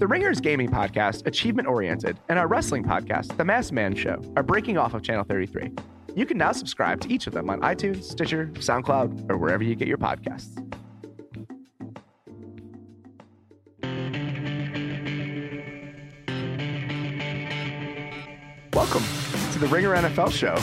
[0.00, 4.42] The Ringers gaming podcast, achievement oriented, and our wrestling podcast, The Masked Man Show, are
[4.42, 5.72] breaking off of Channel 33.
[6.16, 9.74] You can now subscribe to each of them on iTunes, Stitcher, SoundCloud, or wherever you
[9.74, 10.56] get your podcasts.
[18.72, 19.02] Welcome
[19.52, 20.56] to the Ringer NFL Show.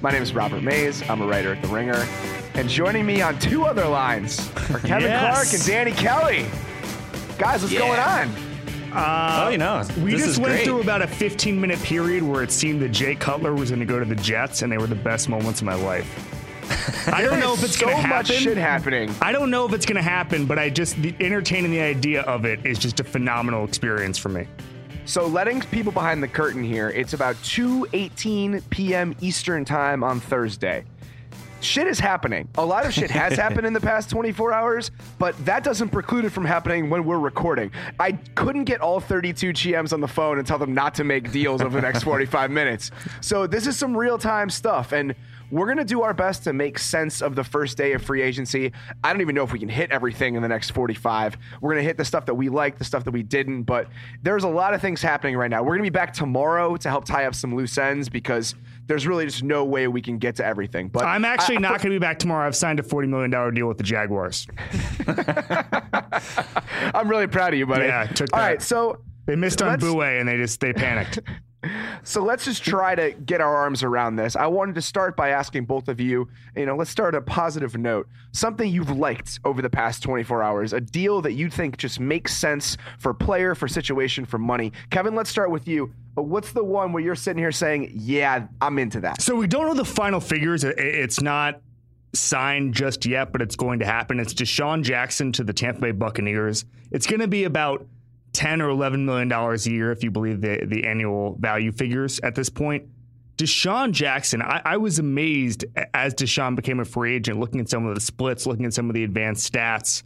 [0.00, 1.08] My name is Robert Mays.
[1.08, 2.06] I'm a writer at The Ringer.
[2.54, 5.32] And joining me on two other lines are Kevin Yes.
[5.32, 6.46] Clark and Danny Kelly.
[7.38, 8.51] Guys, what's going on?
[8.94, 10.64] Uh, Oh, you know, we just went great.
[10.66, 13.86] through about a 15 minute period where it seemed that Jay Cutler was going to
[13.86, 16.28] go to the Jets, and they were the best moments of my life.
[17.12, 19.12] I don't know if it's so going to much shit happening.
[19.20, 22.22] I don't know if it's going to happen, but I just the, entertaining the idea
[22.22, 24.46] of it is just a phenomenal experience for me.
[25.04, 29.14] So letting people behind the curtain here, it's about 2:18 p.m.
[29.20, 30.84] Eastern time on Thursday.
[31.62, 32.48] Shit is happening.
[32.56, 36.24] A lot of shit has happened in the past 24 hours, but that doesn't preclude
[36.24, 37.70] it from happening when we're recording.
[38.00, 41.30] I couldn't get all 32 GMs on the phone and tell them not to make
[41.30, 42.90] deals over the next 45 minutes.
[43.20, 45.14] So this is some real-time stuff and
[45.52, 48.22] we're going to do our best to make sense of the first day of free
[48.22, 48.72] agency.
[49.04, 51.36] I don't even know if we can hit everything in the next 45.
[51.60, 53.88] We're going to hit the stuff that we like, the stuff that we didn't, but
[54.22, 55.60] there's a lot of things happening right now.
[55.62, 58.54] We're going to be back tomorrow to help tie up some loose ends because
[58.86, 60.88] there's really just no way we can get to everything.
[60.88, 62.46] But I'm actually I- not going to be back tomorrow.
[62.46, 64.46] I've signed a $40 million deal with the Jaguars.
[66.94, 67.84] I'm really proud of you, buddy.
[67.86, 68.36] Yeah, took that.
[68.38, 71.18] right, so They missed on Let's- and they just they panicked.
[72.02, 74.34] So let's just try to get our arms around this.
[74.34, 77.76] I wanted to start by asking both of you, you know, let's start a positive
[77.76, 78.08] note.
[78.32, 82.36] Something you've liked over the past 24 hours, a deal that you think just makes
[82.36, 84.72] sense for player, for situation, for money.
[84.90, 85.92] Kevin, let's start with you.
[86.18, 89.46] Uh, What's the one where you're sitting here saying, "Yeah, I'm into that." So we
[89.46, 90.64] don't know the final figures.
[90.64, 91.60] It's not
[92.14, 94.20] signed just yet, but it's going to happen.
[94.20, 96.64] It's DeSean Jackson to the Tampa Bay Buccaneers.
[96.90, 97.86] It's going to be about
[98.32, 102.20] ten or eleven million dollars a year if you believe the the annual value figures
[102.20, 102.84] at this point.
[103.36, 107.86] DeSean Jackson, I, I was amazed as DeSean became a free agent, looking at some
[107.86, 110.02] of the splits, looking at some of the advanced stats.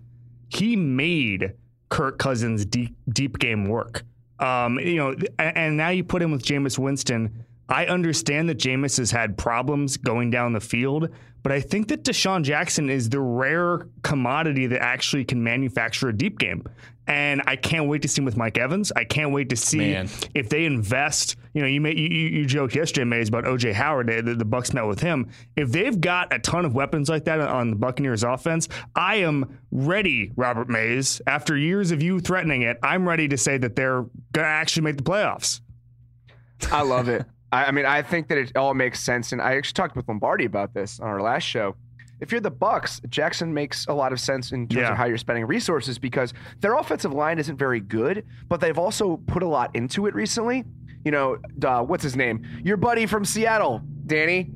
[0.49, 1.53] He made
[1.89, 4.05] Kirk Cousins deep deep game work.
[4.39, 7.46] Um, you know, and now you put him with Jameis Winston.
[7.69, 11.09] I understand that Jameis has had problems going down the field,
[11.43, 16.17] but I think that DeSean Jackson is the rare commodity that actually can manufacture a
[16.17, 16.65] deep game.
[17.09, 18.91] And I can't wait to see him with Mike Evans.
[18.97, 20.09] I can't wait to see Man.
[20.35, 21.37] if they invest.
[21.55, 24.09] You know, you may, you, you you joked yesterday, Mays, about OJ Howard.
[24.09, 25.31] The, the Bucs met with him.
[25.55, 29.61] If they've got a ton of weapons like that on the Buccaneers offense, I am
[29.71, 31.21] ready, Robert Mays.
[31.29, 34.97] After years of you threatening it, I'm ready to say that they're gonna actually make
[34.97, 35.61] the playoffs.
[36.73, 37.25] I love it.
[37.57, 40.07] I, I mean, I think that it all makes sense, and I actually talked with
[40.09, 41.75] Lombardi about this on our last show.
[42.21, 44.93] If you're the Bucs, Jackson makes a lot of sense in terms Yeah.
[44.93, 49.19] of how you're spending resources because their offensive line isn't very good, but they've also
[49.27, 50.65] put a lot into it recently.
[51.05, 52.43] You know, uh, what's his name?
[52.65, 54.51] Your buddy from Seattle, Danny.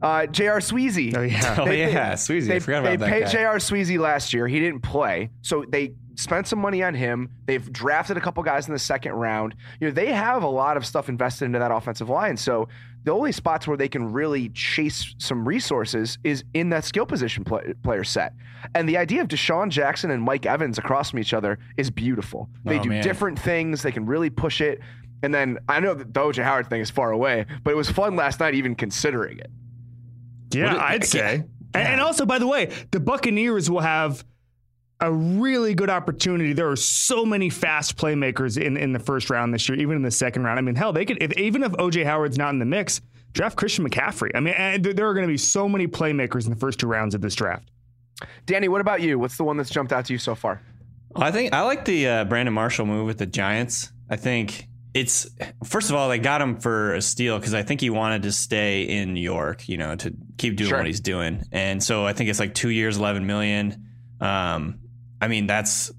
[0.00, 0.58] Uh, J.R.
[0.58, 1.14] Sweezy.
[1.16, 1.56] Oh yeah.
[1.60, 2.46] Oh, yeah, Sweezy.
[2.46, 3.30] I They, forgot about they that paid guy.
[3.30, 3.56] J.R.
[3.58, 4.48] Sweezy last year.
[4.48, 7.30] He didn't play, so they spent some money on him.
[7.46, 9.54] They've drafted a couple guys in the second round.
[9.80, 12.36] You know, they have a lot of stuff invested into that offensive line.
[12.36, 12.68] So
[13.04, 17.44] the only spots where they can really chase some resources is in that skill position
[17.44, 18.34] play, player set.
[18.74, 22.48] And the idea of DeSean Jackson and Mike Evans across from each other is beautiful.
[22.64, 23.02] They Oh, do man.
[23.02, 23.82] different things.
[23.82, 24.80] They can really push it.
[25.24, 27.90] And then I know that the OJ Howard thing is far away, but it was
[27.90, 29.50] fun last night even considering it.
[30.52, 31.34] Yeah, What it- I'd say.
[31.74, 34.24] And, and also, by the way, the Buccaneers will have
[35.02, 36.52] a really good opportunity.
[36.52, 40.02] There are so many fast playmakers in, in the first round this year, even in
[40.02, 40.58] the second round.
[40.58, 43.00] I mean, hell, they could if even if OJ Howard's not in the mix,
[43.32, 44.30] draft Christian McCaffrey.
[44.34, 46.78] I mean, and there there are going to be so many playmakers in the first
[46.78, 47.68] two rounds of this draft.
[48.46, 49.18] Danny, what about you?
[49.18, 50.62] What's the one that's jumped out to you so far?
[51.16, 53.92] I think I like the uh, Brandon Marshall move with the Giants.
[54.08, 55.28] I think it's
[55.64, 58.30] first of all they got him for a steal because I think he wanted to
[58.32, 60.78] stay in New York, you know, to keep doing Sure.
[60.78, 63.88] what he's doing, and so I think it's like two years, eleven million.
[64.20, 64.78] Um,
[65.22, 65.90] I mean that's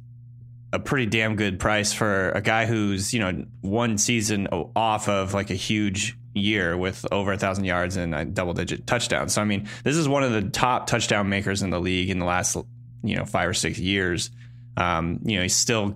[0.74, 5.34] a pretty damn good price for a guy who's you know one season off of
[5.34, 9.34] like a huge year with over a thousand yards and a double digit touchdowns.
[9.34, 12.20] So I mean, this is one of the top touchdown makers in the league in
[12.20, 12.58] the last
[13.04, 14.30] you know five or six years.
[14.76, 15.96] Um, you know, he's still,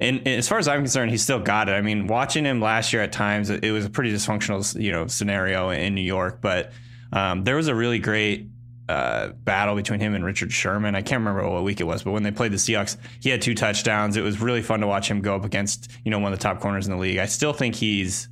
[0.00, 1.72] and, and as far as I'm concerned, he's still got it.
[1.72, 5.06] I mean, watching him last year at times, it was a pretty dysfunctional, you know,
[5.06, 6.40] scenario in New York.
[6.40, 6.72] But
[7.12, 8.48] um, there was a really great
[8.88, 10.94] uh, battle between him and Richard Sherman.
[10.94, 13.42] I can't remember what week it was, but when they played the Seahawks, he had
[13.42, 14.16] two touchdowns.
[14.16, 16.42] It was really fun to watch him go up against, you know, one of the
[16.42, 17.18] top corners in the league.
[17.18, 18.28] I still think he's,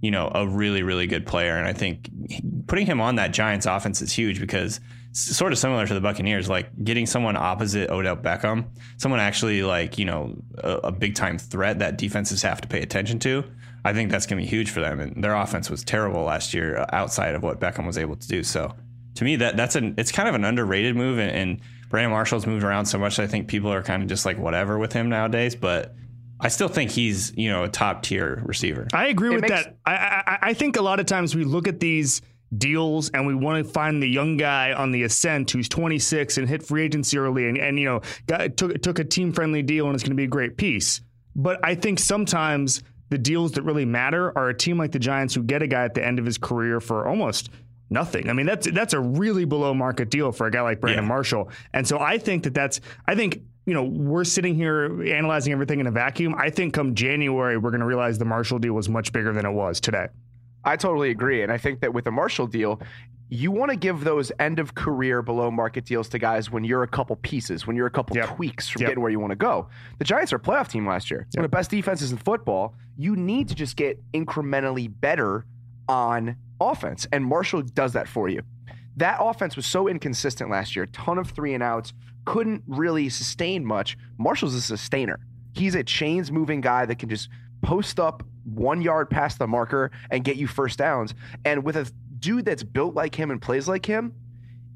[0.00, 1.56] you know, a really, really good player.
[1.56, 2.08] And I think
[2.66, 4.80] putting him on that Giants offense is huge because
[5.12, 8.64] sort of similar to the Buccaneers, like getting someone opposite Odell Beckham,
[8.96, 12.80] someone actually like you know a, a big time threat that defenses have to pay
[12.80, 13.44] attention to.
[13.84, 15.00] I think that's going to be huge for them.
[15.00, 18.28] And their offense was terrible last year uh, outside of what Beckham was able to
[18.28, 18.42] do.
[18.42, 18.74] So
[19.16, 21.18] to me, that that's an it's kind of an underrated move.
[21.18, 21.60] And, and
[21.90, 23.18] Brandon Marshall's moved around so much.
[23.18, 25.54] I think people are kind of just like whatever with him nowadays.
[25.54, 25.94] But
[26.40, 28.88] I still think he's you know a top tier receiver.
[28.92, 29.76] I agree It with makes- that.
[29.86, 29.92] I,
[30.26, 32.22] I I think a lot of times we look at these
[32.58, 36.46] deals and we want to find the young guy on the ascent who's 26 and
[36.46, 39.86] hit free agency early and, and you know got, took took a team friendly deal
[39.86, 41.00] and it's going to be a great piece.
[41.34, 45.34] But I think sometimes the deals that really matter are a team like the Giants
[45.34, 47.48] who get a guy at the end of his career for almost
[47.92, 48.28] nothing.
[48.30, 51.08] I mean that's that's a really below market deal for a guy like Brandon Yeah.
[51.08, 51.50] Marshall.
[51.72, 55.78] And so I think that that's I think you know we're sitting here analyzing everything
[55.80, 56.34] in a vacuum.
[56.36, 59.46] I think come January we're going to realize the Marshall deal was much bigger than
[59.46, 60.08] it was today.
[60.64, 61.42] I totally agree.
[61.42, 62.80] And I think that with the Marshall deal,
[63.28, 66.82] you want to give those end of career below market deals to guys when you're
[66.82, 68.36] a couple pieces, when you're a couple Yep.
[68.36, 68.90] tweaks from Yep.
[68.90, 69.68] getting where you want to go.
[69.98, 71.22] The Giants are a playoff team last year.
[71.26, 72.74] It's one of the best defenses in football.
[72.96, 75.46] You need to just get incrementally better
[75.88, 77.06] on offense.
[77.12, 78.42] And Marshall does that for you.
[78.96, 81.92] That offense was so inconsistent last year, ton of three and outs,
[82.24, 83.96] couldn't really sustain much.
[84.18, 85.18] Marshall's a sustainer.
[85.54, 87.28] He's a chains moving guy that can just
[87.62, 91.14] post up one yard past the marker and get you first downs.
[91.44, 94.14] And with a dude that's built like him and plays like him,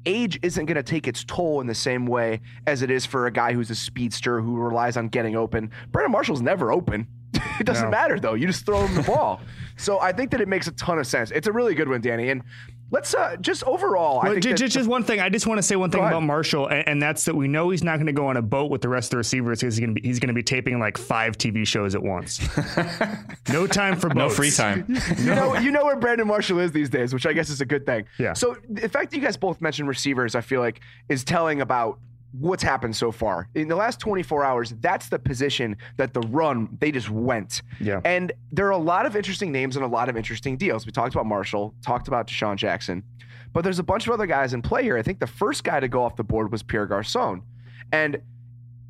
[0.05, 3.27] age isn't going to take its toll in the same way as it is for
[3.27, 5.71] a guy who's a speedster who relies on getting open.
[5.91, 7.07] Brandon Marshall's never open.
[7.59, 7.91] it doesn't No.
[7.91, 8.33] matter though.
[8.33, 9.41] You just throw him the ball.
[9.79, 11.29] So I think that it makes a ton of sense.
[11.29, 12.31] It's a really good one, Danny.
[12.31, 12.41] And
[12.89, 14.21] let's uh, just overall.
[14.21, 15.19] I Well, think ju- that just, just one thing.
[15.19, 17.69] I just want to say one thing about Marshall, and, and that's that we know
[17.69, 19.75] he's not going to go on a boat with the rest of the receivers because
[19.75, 22.39] he's going to be he's going to be taping like five TV shows at once.
[23.49, 24.17] no time for boats.
[24.17, 24.85] No free time.
[25.19, 27.65] you know, you know where Brandon Marshall is these days, which I guess is a
[27.65, 28.05] good thing.
[28.17, 28.33] Yeah.
[28.33, 31.99] So the fact that you guys both mentioned receivers, I feel like, is telling about
[32.31, 34.73] what's happened so far in the last 24 hours.
[34.79, 37.61] That's the position that the run they just went.
[37.79, 38.01] Yeah.
[38.05, 40.85] And there are a lot of interesting names and a lot of interesting deals.
[40.85, 43.03] We talked about Marshall, talked about DeSean Jackson,
[43.53, 44.97] but there's a bunch of other guys in play here.
[44.97, 47.41] I think the first guy to go off the board was Pierre Garcon,
[47.91, 48.21] and.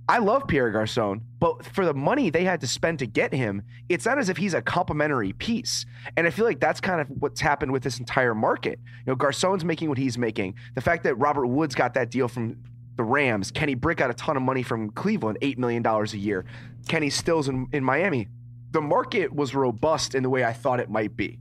[0.09, 3.61] I love Pierre Garcon, but for the money they had to spend to get him,
[3.89, 5.85] it's not as if he's a complementary piece.
[6.15, 8.79] And I feel like that's kind of what's happened with this entire market.
[8.99, 10.55] You know, Garcon's making what he's making.
[10.75, 12.55] The fact that Robert Woods got that deal from
[12.97, 16.45] the Rams, Kenny Britt got a ton of money from Cleveland, $8 million a year.
[16.87, 18.27] Kenny Stills in, in Miami.
[18.71, 21.39] The market was robust in the way I thought it might be.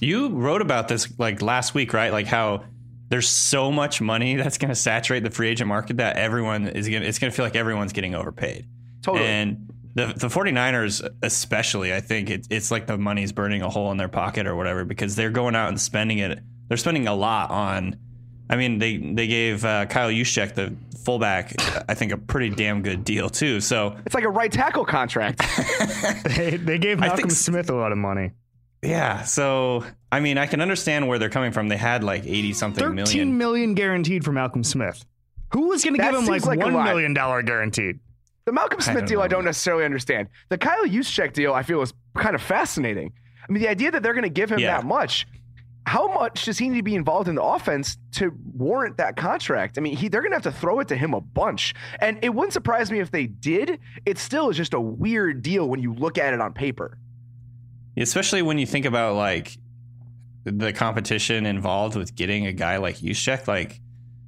[0.00, 2.12] You wrote about this like last week, right?
[2.12, 2.64] Like how
[3.08, 6.88] there's so much money that's going to saturate the free agent market that everyone is
[6.88, 8.66] going to, it's going to feel like everyone's getting overpaid.
[9.02, 9.26] Totally.
[9.26, 13.90] And the, the 49ers, especially, I think it, it's like the money's burning a hole
[13.90, 16.38] in their pocket or whatever because they're going out and spending it.
[16.68, 17.96] They're spending a lot on,
[18.50, 20.74] I mean, they, they gave uh, Kyle Juszczyk, the
[21.04, 21.54] fullback,
[21.88, 23.60] I think a pretty damn good deal too.
[23.60, 25.40] So It's like a right tackle contract.
[26.24, 28.32] They, they gave Malcolm Smith a lot of money.
[28.82, 31.68] yeah, so I mean, I can understand where they're coming from.
[31.68, 33.06] They had like 80 something million.
[33.06, 35.04] Thirteen million guaranteed for Malcolm Smith.
[35.52, 36.84] Who was going to give him like, like a one lot.
[36.84, 37.98] million dollar guaranteed?
[38.46, 40.28] The Malcolm Smith don't deal, I don't necessarily understand.
[40.48, 43.12] The Kyle Juszczyk deal, I feel was kind of fascinating.
[43.48, 44.76] I mean, the idea that they're going to give him Yeah.
[44.78, 45.26] that much,
[45.86, 49.78] how much does he need to be involved in the offense to warrant that contract?
[49.78, 51.74] I mean, he, they're going to have to throw it to him a bunch.
[52.00, 53.80] And it wouldn't surprise me if they did.
[54.04, 56.98] It still is just a weird deal when you look at it on paper.
[57.96, 59.56] especially when you think about like
[60.44, 63.46] the competition involved with getting a guy like Juszczyk.
[63.48, 63.80] Like,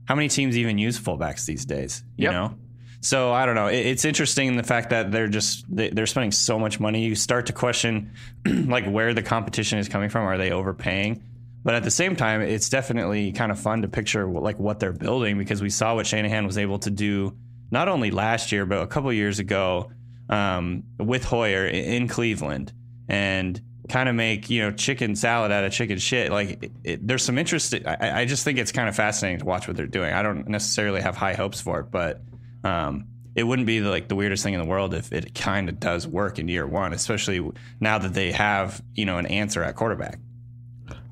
[0.07, 2.03] how many teams even use fullbacks these days?
[2.17, 2.33] You Yep.
[2.33, 2.55] know.
[3.01, 3.67] So I don't know.
[3.67, 7.05] It's interesting the fact that they're just they're spending so much money.
[7.05, 8.13] You start to question
[8.47, 10.25] like where the competition is coming from.
[10.25, 11.23] Are they overpaying?
[11.65, 14.93] But at the same time, it's definitely kind of fun to picture like what they're
[14.93, 17.37] building because we saw what Shanahan was able to do
[17.71, 19.91] not only last year but a couple years ago
[20.29, 22.73] um, with Hoyer in Cleveland
[23.09, 26.31] and kind of make you know chicken salad out of chicken shit.
[26.31, 27.75] Like it, it, there's some interest.
[27.75, 30.13] I, I just think it's kind of fascinating to watch what they're doing.
[30.13, 32.23] I don't necessarily have high hopes for it, but
[32.65, 35.81] um, it wouldn't be like the weirdest thing in the world if it kind of
[35.81, 37.51] does work in year one, especially
[37.81, 40.19] now that they have you know an answer at quarterback.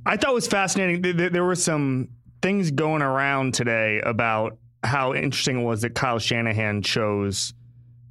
[0.06, 1.02] I thought it was fascinating.
[1.02, 2.08] Th- th- There were some
[2.42, 7.52] things going around today about how interesting it was that Kyle Shanahan chose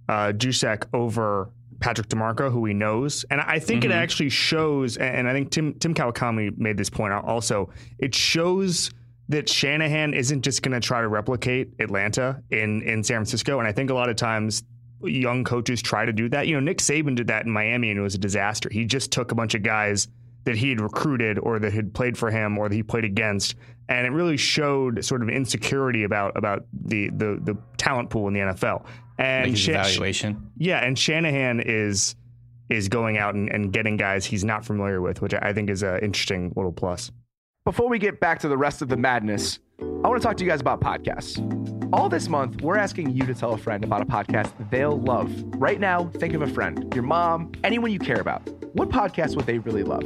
[0.08, 4.98] uh, Juszczyk over Patrick DiMarco, who he knows, and I think it actually shows.
[4.98, 7.70] And I think Tim Tim Kawakami made this point out also.
[7.98, 8.92] It shows
[9.30, 13.68] that Shanahan isn't just going to try to replicate Atlanta in in San Francisco, and
[13.68, 14.64] I think a lot of times
[15.02, 16.48] young coaches try to do that.
[16.48, 18.68] You know, Nick Saban did that in Miami, and it was a disaster.
[18.70, 20.08] He just took a bunch of guys
[20.46, 23.56] that he had recruited or that had played for him or that he played against,
[23.88, 28.34] and it really showed sort of insecurity about about the the, the talent pool in
[28.34, 28.86] the NFL.
[29.18, 30.50] And Like his Sha- evaluation.
[30.58, 32.16] yeah, and Shanahan is
[32.70, 35.84] is going out and, and getting guys he's not familiar with, which I think is
[35.84, 37.12] an interesting little plus.
[37.66, 40.44] Before we get back to the rest of the madness, I want to talk to
[40.44, 41.38] you guys about podcasts.
[41.92, 45.32] All this month, we're asking you to tell a friend about a podcast they'll love.
[45.56, 48.48] Right now, think of a friend, your mom, anyone you care about.
[48.76, 50.04] What podcast would they really love?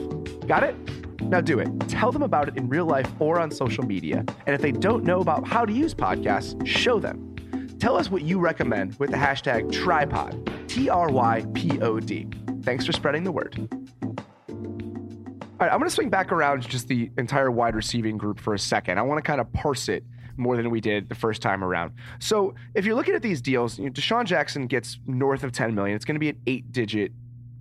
[0.48, 0.78] Got it?
[1.24, 1.68] Now do it.
[1.90, 4.24] Tell them about it in real life or on social media.
[4.48, 7.36] And if they don't know about how to use podcasts, show them.
[7.80, 12.30] Tell us what you recommend with the hashtag Trypod, T R Y P O D.
[12.62, 13.58] Thanks for spreading the word.
[14.00, 18.54] All right, I'm going to swing back around just the entire wide receiving group for
[18.54, 19.00] a second.
[19.00, 20.06] I want to kind of parse it
[20.38, 21.94] more than we did the first time around.
[22.20, 25.74] So, if you're looking at these deals, you know, DeSean Jackson gets north of 10
[25.76, 25.96] million.
[25.96, 27.12] It's going to be an eight-digit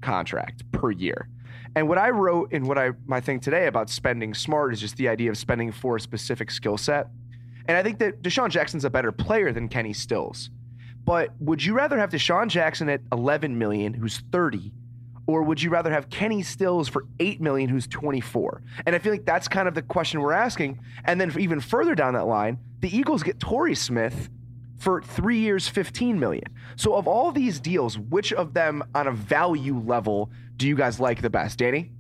[0.01, 1.29] contract per year.
[1.75, 4.97] And what I wrote in what I my thing today about spending smart is just
[4.97, 7.09] the idea of spending for a specific skill set.
[7.67, 10.51] And I think that DeSean Jackson's a better player than Kenny Stills.
[11.05, 14.73] But would you rather have DeSean Jackson at 11 million, who's 30,
[15.33, 18.63] or would you rather have Kenny Stills for 8 million, who's 24?
[18.87, 20.79] And I feel like that's kind of the question we're asking.
[21.05, 24.29] And then even further down that line, the Eagles get Torrey Smith
[24.79, 26.45] for three years, 15 million.
[26.77, 31.01] So of all these deals, which of them on a value level do you guys
[31.01, 31.59] like the best?
[31.59, 31.91] Danny?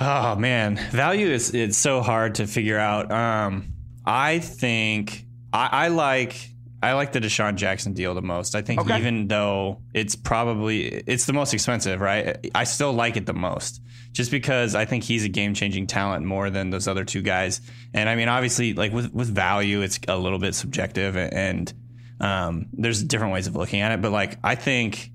[0.00, 3.10] Oh man, value is it's so hard to figure out.
[3.10, 3.72] Um,
[4.04, 6.50] I think I, I like
[6.82, 8.54] I like the DeSean Jackson deal the most.
[8.54, 8.98] I think Okay.
[8.98, 12.36] even though it's probably it's the most expensive, right?
[12.54, 13.82] I still like it the most,
[14.12, 17.60] just because I think he's a game changing talent more than those other two guys.
[17.92, 21.72] And I mean, obviously, like with with value, it's a little bit subjective, and
[22.20, 24.00] um, there's different ways of looking at it.
[24.02, 25.10] But like, I think.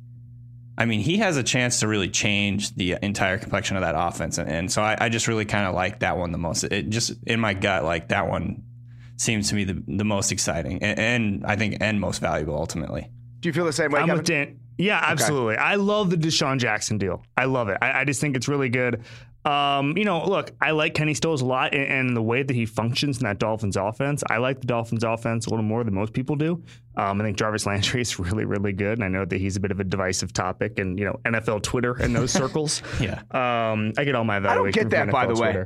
[0.76, 4.40] I mean, he has a chance to really change the entire complexion of that offense,
[4.40, 6.64] and, and so I, I just really kind of like that one the most.
[6.64, 8.64] It just in my gut, like that one
[9.18, 13.10] seems to me the, the most exciting, and, and I think and most valuable ultimately.
[13.40, 14.18] Do you feel the same way, I'm Kevin?
[14.20, 14.60] with Dan.
[14.78, 15.58] Yeah, absolutely.
[15.58, 17.24] I love the DeSean Jackson deal.
[17.38, 17.78] I love it.
[17.82, 19.04] I, I just think it's really good.
[19.46, 22.54] Um, you know, look, I like Kenny Stills a lot, and, and the way that
[22.54, 24.24] he functions in that Dolphins offense.
[24.30, 26.64] I like the Dolphins offense a little more than most people do.
[26.96, 29.60] Um, I think Jarvis Landry is really, really good, and I know that he's a
[29.60, 32.82] bit of a divisive topic, and you know, NFL Twitter and those circles.
[33.02, 33.22] Yeah.
[33.32, 35.66] Um, I get all my I don't get that, from by NFL the way.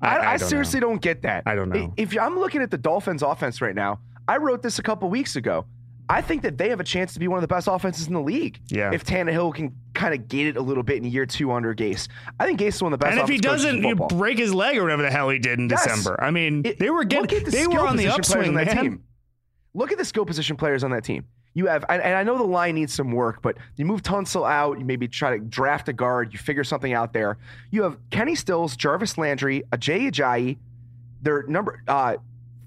[0.00, 0.14] Twitter.
[0.20, 0.88] I, I, don't seriously know.
[0.88, 1.42] don't get that.
[1.46, 1.92] I don't know.
[1.96, 5.36] If I'm looking at the Dolphins offense right now, I wrote this a couple weeks
[5.36, 5.66] ago.
[6.08, 8.12] I think that they have a chance to be one of the best offenses in
[8.14, 8.60] the league.
[8.68, 8.92] Yeah.
[8.92, 12.06] If Tannehill can kind of gate it a little bit in year two under Gase,
[12.38, 13.18] I think Gase is one of the best.
[13.18, 15.68] And if he doesn't you break his leg or whatever the hell he did in
[15.68, 15.84] Yes.
[15.84, 18.66] December, I mean, It- they were getting, the they were on the upswing, on that
[18.66, 18.76] man.
[18.84, 19.02] team.
[19.74, 21.24] Look at the skill position players on that team.
[21.56, 24.46] You have, and and I know the line needs some work, but you move Tunsil
[24.46, 24.78] out.
[24.78, 26.34] You maybe try to draft a guard.
[26.34, 27.38] You figure something out there.
[27.70, 30.58] You have Kenny Stills, Jarvis Landry, Ajay Ajayi.
[31.22, 32.16] Their number, uh,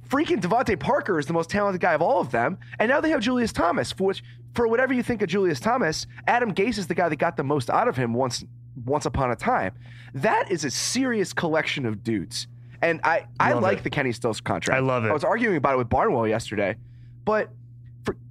[0.07, 3.11] freaking DeVante Parker is the most talented guy of all of them, and now they
[3.11, 3.91] have Julius Thomas.
[3.91, 4.23] For which,
[4.55, 7.43] for whatever you think of Julius Thomas, Adam Gase is the guy that got the
[7.43, 8.43] most out of him once,
[8.85, 9.71] once upon a time.
[10.15, 12.47] That is a serious collection of dudes,
[12.81, 13.83] and I, I like it.
[13.83, 14.75] the Kenny Stills contract.
[14.75, 15.09] I love it.
[15.09, 16.75] I was arguing about it with Barnwell yesterday,
[17.23, 17.51] but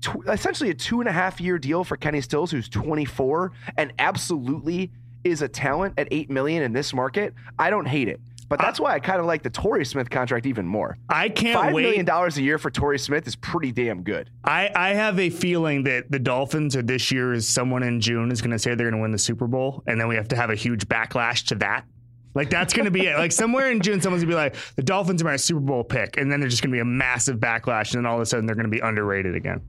[0.00, 3.92] tw- essentially a two and a half year deal for Kenny Stills, who's 24 and
[3.98, 4.90] absolutely
[5.24, 7.34] is a talent at eight million in this market.
[7.58, 10.46] I don't hate it, but that's why I kind of like the Torrey Smith contract
[10.46, 10.96] even more.
[11.08, 11.82] I can't Five wait.
[11.82, 14.30] million dollars a year for Torrey Smith is pretty damn good.
[14.44, 18.30] I, I have a feeling that the Dolphins or this year is someone in June
[18.30, 20.28] is going to say they're going to win the Super Bowl, and then we have
[20.28, 21.84] to have a huge backlash to that.
[22.38, 23.18] Like that's going to be it.
[23.18, 25.82] Like somewhere in June, someone's going to be like, the Dolphins are my Super Bowl
[25.82, 28.22] pick, and then there's just going to be a massive backlash, and then all of
[28.22, 29.60] a sudden they're going to be underrated again.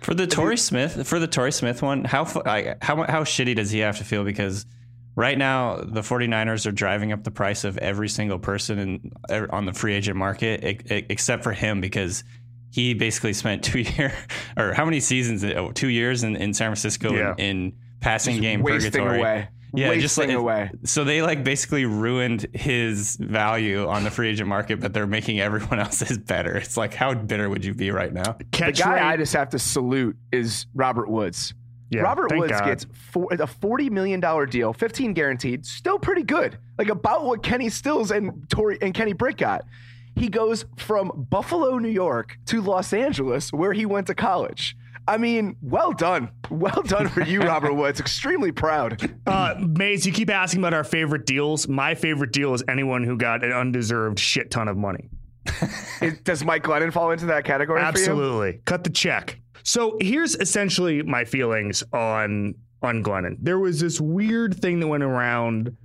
[0.00, 3.70] For the Torrey Smith, for the Torrey Smith one, how like, how how shitty does
[3.70, 4.24] he have to feel?
[4.24, 4.66] Because
[5.14, 9.48] right now the 49ers are driving up the price of every single person in, er,
[9.52, 12.24] on the free agent market, except for him, because
[12.72, 14.12] he basically spent two year
[14.56, 15.44] or how many seasons?
[15.44, 17.34] Oh, two years in, in San Francisco Yeah.
[17.38, 19.18] in, in passing game wasting purgatory.
[19.20, 19.48] away.
[19.74, 20.70] Yeah, just like away.
[20.84, 25.40] so they like basically ruined his value on the free agent market, but they're making
[25.40, 26.56] everyone else's better.
[26.56, 28.36] It's like how bitter would you be right now?
[28.52, 31.54] The guy rate- I just have to salute is Robert Woods.
[31.90, 32.64] Yeah, Robert Woods God.
[32.66, 36.58] gets four, a forty million dollar deal, fifteen guaranteed, still pretty good.
[36.78, 39.64] Like about what Kenny Stills and Torrey and Kenny Britt got.
[40.16, 44.76] He goes from Buffalo, New York, to Los Angeles, where he went to college.
[45.08, 47.98] I mean, well done, well done for you, Robert Woods.
[47.98, 49.10] Extremely proud.
[49.26, 51.66] Uh, Mays, you keep asking about our favorite deals.
[51.66, 55.08] My favorite deal is anyone who got an undeserved shit ton of money.
[56.02, 57.80] Is- does Mike Glennon fall into that category?
[57.80, 57.88] For you?
[57.88, 58.60] Absolutely.
[58.66, 59.40] Cut the check.
[59.62, 63.36] So here's essentially my feelings on on Glennon.
[63.40, 65.76] There was this weird thing that went around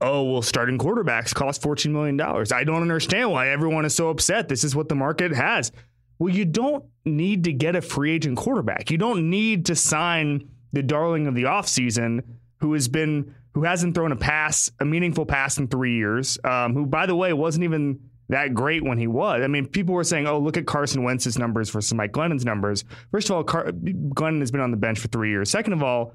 [0.00, 2.18] oh, well, starting quarterbacks cost $14 million.
[2.20, 4.48] I don't understand why everyone is so upset.
[4.48, 5.72] This is what the market has.
[6.20, 8.90] Well, you don't need to get a free agent quarterback.
[8.90, 12.22] You don't need to sign the darling of the offseason
[12.58, 16.74] who has been who hasn't thrown a pass, a meaningful pass in three years, um,
[16.74, 17.98] who, by the way, wasn't even
[18.28, 19.42] that great when he was.
[19.42, 22.84] I mean, people were saying, oh, look at Carson Wentz's numbers versus Mike Glennon's numbers.
[23.10, 25.50] First of all, Car- Glennon has been on the bench for three years.
[25.50, 26.14] Second of all,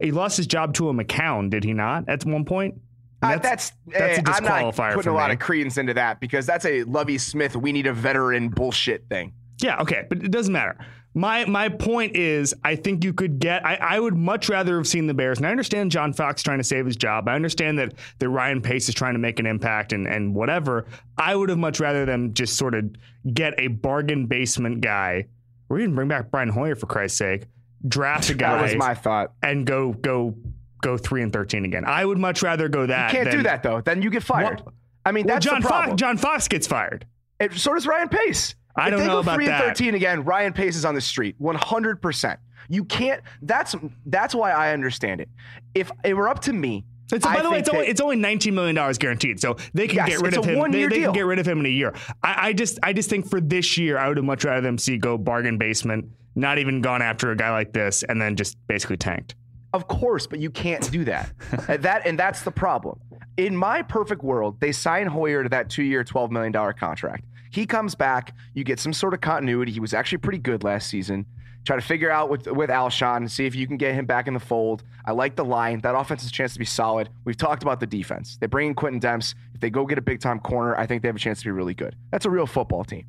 [0.00, 2.76] he lost his job to a McCown, did he not, at one point?
[3.24, 5.34] Uh, that's that's, that's a I'm disqualifier not putting a lot me.
[5.34, 7.56] of credence into that because that's a Lovie Smith.
[7.56, 9.32] We need a veteran bullshit thing.
[9.60, 10.76] Yeah, okay, but it doesn't matter.
[11.16, 13.64] My my point is, I think you could get.
[13.64, 16.58] I, I would much rather have seen the Bears, and I understand John Fox trying
[16.58, 17.28] to save his job.
[17.28, 20.86] I understand that that Ryan Pace is trying to make an impact and and whatever.
[21.16, 22.90] I would have much rather them just sort of
[23.32, 25.28] get a bargain basement guy,
[25.68, 27.46] or even bring back Brian Hoyer for Christ's sake.
[27.86, 29.34] Draft a guy That was my thought.
[29.40, 30.34] and go go
[30.84, 31.84] go three and thirteen again.
[31.84, 33.10] I would much rather go that.
[33.12, 33.80] You can't than, do that though.
[33.80, 34.62] Then you get fired.
[34.64, 34.74] Well-
[35.06, 35.90] I mean, Well, that's John the problem.
[35.90, 37.06] Fox, John Fox gets fired.
[37.40, 38.54] And so does Ryan Pace.
[38.76, 39.62] I if don't they know go about three that.
[39.62, 42.40] and thirteen again, Ryan Pace is on the street, one hundred percent.
[42.68, 43.20] You can't.
[43.42, 43.74] That's
[44.06, 45.28] that's why I understand it.
[45.74, 48.16] If it were up to me, It's, by I the way, it's only, it's only
[48.16, 50.72] nineteen million dollars guaranteed, so they can Yes, get rid of him.
[50.72, 51.92] They, they can get rid of him in a year.
[52.22, 54.78] I, I just, I just think for this year, I would have much rather them
[54.78, 58.56] see go bargain basement, not even gone after a guy like this, and then just
[58.68, 59.34] basically tanked.
[59.74, 61.32] Of course, but you can't do that.
[61.82, 63.00] That and that's the problem.
[63.36, 67.24] In my perfect world, they sign Hoyer to that two-year, twelve million dollar contract.
[67.50, 69.72] He comes back, you get some sort of continuity.
[69.72, 71.26] He was actually pretty good last season.
[71.64, 74.28] Try to figure out with with Alshon and see if you can get him back
[74.28, 74.84] in the fold.
[75.04, 75.80] I like the line.
[75.80, 77.08] That offense has a chance to be solid.
[77.24, 78.36] We've talked about the defense.
[78.40, 79.34] They bring in Quentin Demps.
[79.54, 81.46] If they go get a big time corner, I think they have a chance to
[81.46, 81.96] be really good.
[82.12, 83.06] That's a real football team.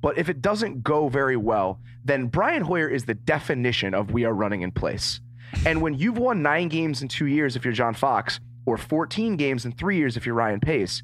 [0.00, 4.24] But if it doesn't go very well, then Brian Hoyer is the definition of we
[4.24, 5.20] are running in place.
[5.64, 9.36] And when you've won nine games in two years, if you're John Fox, or 14
[9.36, 11.02] games in three years, if you're Ryan Pace,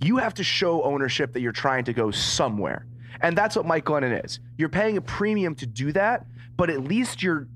[0.00, 2.86] you have to show ownership that you're trying to go somewhere.
[3.20, 4.40] And that's what Mike Glennon is.
[4.58, 7.48] You're paying a premium to do that, but at least you're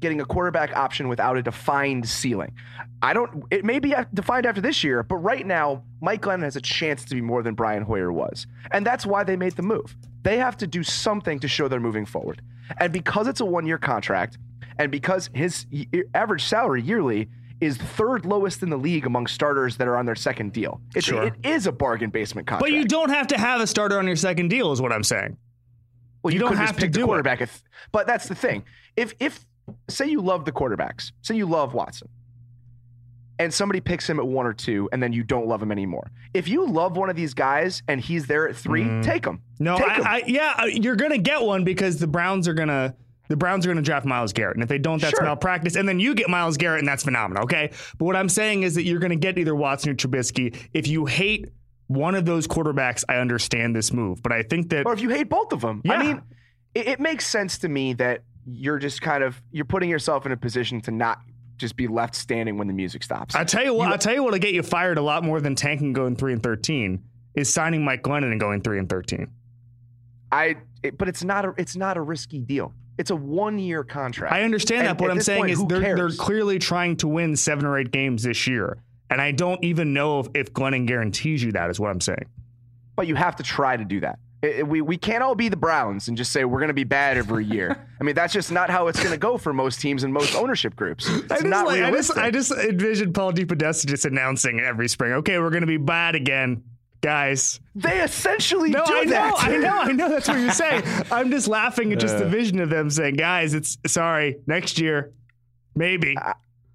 [0.00, 2.52] getting a quarterback option without a defined ceiling.
[3.02, 6.56] I don't, it may be defined after this year, but right now, Mike Glennon has
[6.56, 8.46] a chance to be more than Brian Hoyer was.
[8.72, 9.96] And that's why they made the move.
[10.22, 12.42] They have to do something to show they're moving forward.
[12.78, 14.38] And because it's a one year contract,
[14.78, 15.66] and because his
[16.14, 17.28] average salary yearly
[17.60, 21.06] is third lowest in the league among starters that are on their second deal, it's,
[21.06, 21.24] Sure.
[21.24, 22.62] it is a bargain basement contract.
[22.70, 25.02] But you don't have to have a starter on your second deal, is what I'm
[25.04, 25.36] saying.
[26.22, 27.06] Well, You don't have to do it.
[27.06, 27.40] quarterback.
[27.40, 27.62] If,
[27.92, 28.64] but that's the thing.
[28.96, 29.46] If if
[29.88, 32.08] say you love the quarterbacks, say you love Watson,
[33.38, 36.10] and somebody picks him at one or two, and then you don't love him anymore.
[36.34, 39.40] If you love one of these guys and he's there at three, take him.
[39.58, 40.06] No, take him.
[40.06, 42.94] I, I, yeah, uh, you're gonna get one because the Browns are gonna.
[43.28, 45.24] The Browns are going to draft Myles Garrett, and if they don't, that's Sure.
[45.24, 45.76] malpractice.
[45.76, 47.44] And then you get Myles Garrett, and that's phenomenal.
[47.44, 50.56] Okay, but what I'm saying is that you're going to get either Watson or Trubisky.
[50.72, 51.48] If you hate
[51.88, 55.10] one of those quarterbacks, I understand this move, but I think that or if you
[55.10, 55.82] hate both of them.
[55.84, 55.92] Yeah.
[55.94, 56.22] I mean,
[56.74, 60.32] it, it makes sense to me that you're just kind of you're putting yourself in
[60.32, 61.20] a position to not
[61.56, 63.34] just be left standing when the music stops.
[63.34, 65.54] I tell you what, I tell you what'll get you fired a lot more than
[65.54, 67.02] tanking going three and thirteen
[67.34, 69.30] is signing Mike Glennon and going three and thirteen.
[70.30, 72.72] I, it, but it's not a it's not a risky deal.
[72.98, 74.32] It's a one year contract.
[74.32, 77.08] I understand And that, but what I'm saying point, is they're, they're clearly trying to
[77.08, 78.78] win seven or eight games this year.
[79.10, 82.24] And I don't even know if, if Glennon guarantees you that, is what I'm saying.
[82.96, 84.18] but you have to try to do that.
[84.42, 86.74] It- it- we, we can't all be the Browns and just say we're going to
[86.74, 87.76] be bad every year.
[88.00, 90.34] I mean, that's just not how it's going to go for most teams and most
[90.34, 91.06] ownership groups.
[91.08, 92.16] It's I just, not like, I, just.
[92.16, 96.14] I just envisioned Paul DePodesta just announcing every spring, okay, we're going to be bad
[96.14, 96.62] again,
[97.06, 97.60] guys.
[97.76, 99.34] they essentially No, do I know.
[99.36, 100.08] I know, I know.
[100.08, 100.82] That's what you're saying.
[101.12, 105.12] I'm just laughing at just the vision of them saying, guys, it's sorry, next year,
[105.76, 106.16] maybe.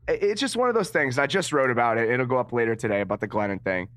[0.07, 1.19] It's just one of those things.
[1.19, 2.09] I just wrote about it.
[2.09, 3.89] It'll go up later today about the Glennon thing.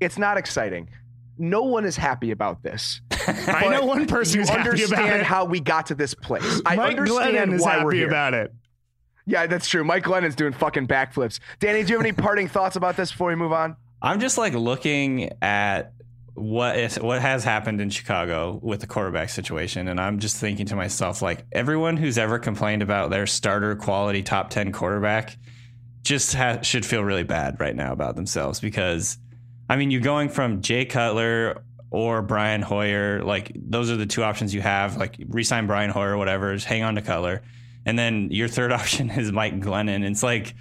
[0.00, 0.90] It's not exciting.
[1.38, 3.00] No one is happy about this.
[3.26, 6.60] I know one person who's happy about understand how we got to this place.
[6.66, 8.08] I Mike understand Glennon is why we're happy here.
[8.08, 8.52] about it.
[9.24, 9.82] Yeah, that's true.
[9.82, 11.40] Mike Glennon's doing fucking backflips.
[11.58, 13.76] Danny, do you have any parting thoughts about this before we move on?
[14.02, 15.92] I'm just like looking at
[16.34, 20.66] what is what has happened in Chicago with the quarterback situation, and I'm just thinking
[20.66, 25.36] to myself, like everyone who's ever complained about their starter quality top ten quarterback
[26.02, 29.18] just ha- should feel really bad right now about themselves because,
[29.68, 34.22] I mean, you're going from Jay Cutler or Brian Hoyer, like those are the two
[34.22, 34.96] options you have.
[34.96, 37.42] Like resign Brian Hoyer, whatever, just hang on to Cutler,
[37.84, 40.08] and then your third option is Mike Glennon.
[40.08, 40.54] It's like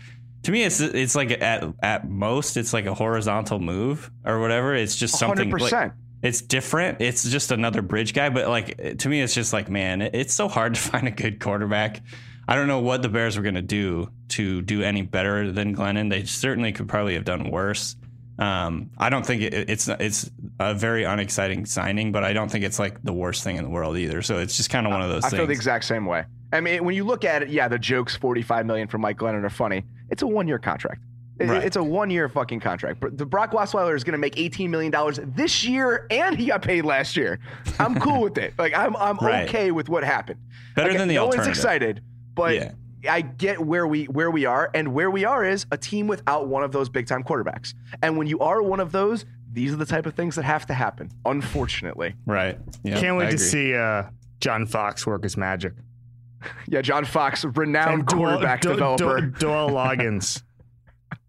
[0.43, 4.73] to me, it's it's like at at most, it's like a horizontal move or whatever.
[4.75, 5.51] It's just something.
[5.51, 5.93] 100%.
[6.23, 7.01] it's different.
[7.01, 10.33] It's just another bridge guy, but like to me, it's just like man, it- it's
[10.33, 12.01] so hard to find a good quarterback.
[12.47, 15.75] I don't know what the Bears were going to do to do any better than
[15.75, 16.09] Glennon.
[16.09, 17.95] They certainly could probably have done worse.
[18.39, 22.63] Um, I don't think it, it's it's a very unexciting signing, but I don't think
[22.63, 24.21] it's like the worst thing in the world either.
[24.21, 25.25] So it's just kind of one of those.
[25.25, 25.39] I things.
[25.39, 26.23] feel the exact same way.
[26.53, 29.43] I mean, when you look at it, yeah, the jokes forty-five million for Mike Glennon
[29.43, 29.83] are funny.
[30.11, 31.01] It's a one-year contract.
[31.39, 31.63] Right.
[31.63, 32.99] It's a one-year fucking contract.
[32.99, 36.47] But The Brock Osweiler is going to make eighteen million dollars this year, and he
[36.47, 37.39] got paid last year.
[37.79, 38.53] I'm cool with it.
[38.57, 39.47] Like I'm, I'm Right.
[39.47, 40.39] okay with what happened.
[40.75, 41.47] Better Like, than the no alternative.
[41.47, 42.01] one's excited,
[42.35, 42.71] but Yeah.
[43.09, 46.49] I get where we where we are, and where we are is a team without
[46.49, 47.73] one of those big-time quarterbacks.
[48.01, 50.65] And when you are one of those, these are the type of things that have
[50.65, 51.09] to happen.
[51.25, 52.59] Unfortunately, Right.
[52.83, 54.03] Yeah, Can't wait to see uh,
[54.41, 55.71] John Fox work his magic.
[56.67, 56.81] yeah.
[56.81, 59.21] John Fox, renowned Dowell- quarterback developer.
[59.39, 60.43] Dowell Loggains.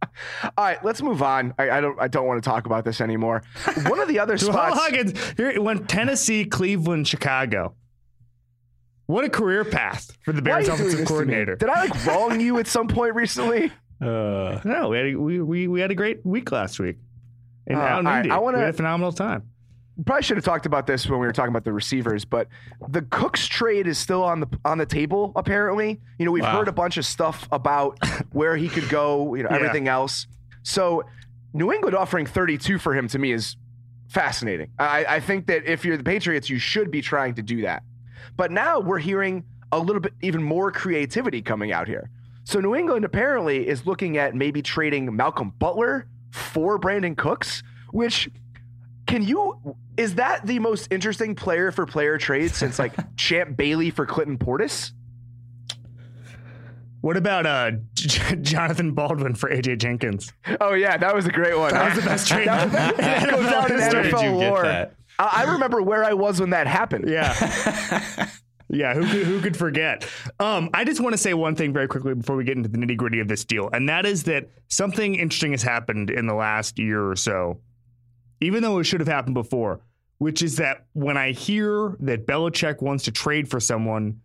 [0.56, 1.54] All right, let's move on.
[1.58, 1.98] I, I don't.
[2.00, 3.42] I don't want to talk about this anymore.
[3.86, 4.78] One of the other spots.
[4.78, 5.36] Loggains.
[5.36, 7.74] Here, went Tennessee, Cleveland, Chicago.
[9.06, 11.06] What a career path for the Bears offensive this to me?
[11.06, 11.56] coordinator.
[11.56, 13.72] Did I like wrong you at some point recently?
[14.00, 16.96] Uh, No, we had a, we, we, we had a great week last week.
[17.66, 18.30] And Uh, out in all right, Indy.
[18.30, 19.49] I wanna- we had a phenomenal time.
[20.06, 22.48] Probably should have talked about this when we were talking about the receivers, but
[22.88, 25.32] the Cooks trade is still on the on the table.
[25.36, 26.58] Apparently, you know we've Wow.
[26.58, 27.98] heard a bunch of stuff about
[28.32, 29.34] where he could go.
[29.34, 29.56] You know Yeah.
[29.56, 30.26] everything else.
[30.62, 31.04] So
[31.52, 33.56] New England offering 32 for him to me is
[34.08, 34.70] fascinating.
[34.78, 37.82] I, I think that if you're the Patriots, you should be trying to do that.
[38.36, 42.10] But now we're hearing a little bit even more creativity coming out here.
[42.44, 48.28] So New England apparently is looking at maybe trading Malcolm Butler for Brandin Cooks, which
[49.10, 53.90] can you is that the most interesting player for player trade since like Champ Bailey
[53.90, 54.92] for Clinton Portis?
[57.00, 60.32] What about uh, J- Jonathan Baldwin for AJ Jenkins?
[60.60, 61.72] Oh yeah, that was a great one.
[61.72, 62.46] That was the best trade.
[62.46, 64.62] That goes down in did NFL you get lore.
[64.62, 64.94] that?
[65.18, 67.08] I I remember where I was when that happened.
[67.08, 68.28] Yeah.
[68.72, 70.08] Yeah, who could, who could forget?
[70.38, 72.78] Um, I just want to say one thing very quickly before we get into the
[72.78, 76.34] nitty gritty of this deal, and that is that something interesting has happened in the
[76.34, 77.58] last year or so,
[78.40, 79.80] even though it should have happened before,
[80.18, 84.20] which is that when I hear that Belichick wants to trade for someone,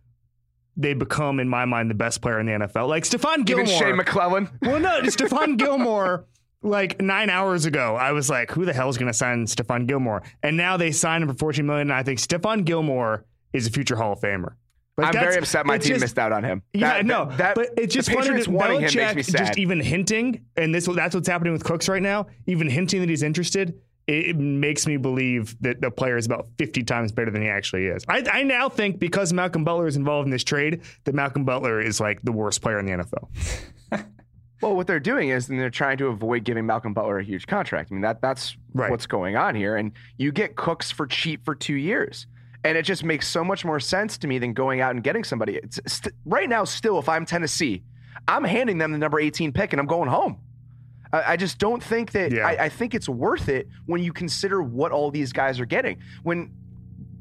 [0.76, 2.88] they become, in my mind, the best player in the NFL.
[2.88, 3.64] Like Stephon Gilmore.
[3.66, 4.50] Even Shea McClellin.
[4.62, 6.26] Well, no, Stephon Gilmore.
[6.62, 9.86] Like nine hours ago, I was like, "Who the hell is going to sign Stephon
[9.86, 11.90] Gilmore?" And now they signed him for fourteen million.
[11.90, 14.54] And I think Stephon Gilmore is a future Hall of Famer.
[14.98, 16.62] Like, I'm very upset my team just- missed out on him.
[16.72, 19.38] Yeah, That- no, that, but it's just funny that wanting him makes Belichick me sad.
[19.38, 22.26] just even hinting, and this that's what's happening with Cooks right now.
[22.46, 26.82] Even hinting that he's interested, it, makes me believe that the player is about 50
[26.84, 28.04] times better than he actually is.
[28.08, 31.80] I, I now think because Malcolm Butler is involved in this trade, that Malcolm Butler
[31.80, 33.28] is like the worst player in the NFL.
[34.62, 37.46] Well, what they're doing is then they're trying to avoid giving Malcolm Butler a huge
[37.46, 37.92] contract.
[37.92, 38.90] I mean that that's Right.
[38.90, 42.26] what's going on here, and you get Cooks for cheap for two years,
[42.64, 45.24] and it just makes so much more sense to me than going out and getting
[45.24, 45.56] somebody.
[45.56, 47.82] It's st- right now, still, if I'm Tennessee,
[48.28, 50.38] I'm handing them the number 18 pick, and I'm going home.
[51.16, 52.32] I, I just don't think that.
[52.32, 52.46] Yeah.
[52.46, 55.98] I, I think it's worth it when you consider what all these guys are getting.
[56.22, 56.50] When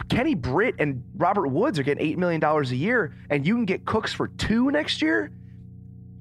[0.09, 3.65] Kenny Britt and Robert Woods are getting eight million dollars a year, and you can
[3.65, 5.31] get Cooks for two next year.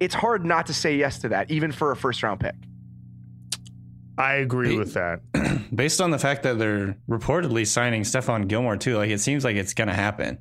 [0.00, 2.54] It's hard not to say yes to that, even for a first round pick.
[4.16, 5.20] I agree with that.
[5.74, 9.56] Based on the fact that they're reportedly signing Stephon Gilmore too, like it seems like
[9.56, 10.38] it's gonna happen.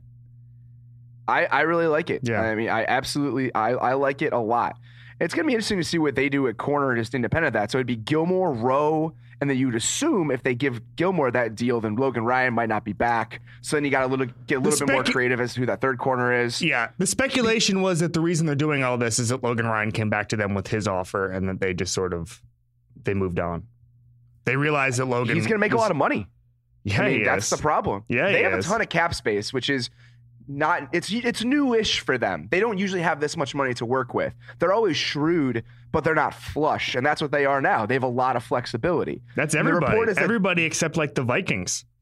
[1.28, 2.22] I, I really like it.
[2.24, 2.42] Yeah.
[2.42, 4.78] I mean, I absolutely I, I like it a lot.
[5.24, 7.72] It's gonna be interesting to see what they do at corner, just independent of that.
[7.72, 11.80] So it'd be Gilmore, Rowe, and then you'd assume if they give Gilmore that deal,
[11.80, 13.42] then Logan Ryan might not be back.
[13.62, 15.66] So then you got to little get a little bit more creative as to who
[15.68, 16.62] that third corner is.
[16.62, 19.92] Yeah, the speculation was that the reason they're doing all this is that Logan Ryan
[19.92, 22.42] came back to them with his offer, and that they just sort of
[23.02, 23.64] they moved on.
[24.44, 26.28] They realized that Logan He's gonna make a lot of money.
[26.84, 28.04] Yeah, I mean, that's the problem.
[28.10, 28.66] Yeah, they he have is.
[28.66, 29.90] a ton of cap space, which is
[30.48, 32.48] not it's it's newish for them.
[32.52, 34.34] They don't usually have this much money to work with.
[34.60, 37.86] They're always shrewd, but they're not flush, and that's what they are now.
[37.86, 39.22] They have a lot of flexibility.
[39.36, 40.06] That's the everybody.
[40.06, 41.86] that- everybody except like the Vikings.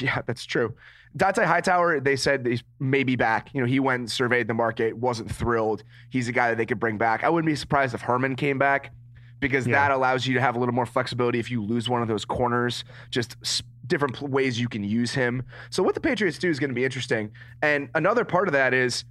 [0.00, 0.74] Yeah, that's true.
[1.18, 3.52] Dont'a Hightower, they said he's maybe back.
[3.52, 5.82] You know, he went and surveyed the market, wasn't thrilled.
[6.08, 7.24] He's a guy that they could bring back.
[7.24, 8.92] I wouldn't be surprised if Harmon came back
[9.40, 9.72] because Yeah.
[9.74, 12.24] that allows you to have a little more flexibility if you lose one of those
[12.24, 13.36] corners, just
[13.92, 15.42] different ways you can use him.
[15.70, 17.30] So, what the Patriots do is going to be interesting.
[17.62, 19.04] And another part of that is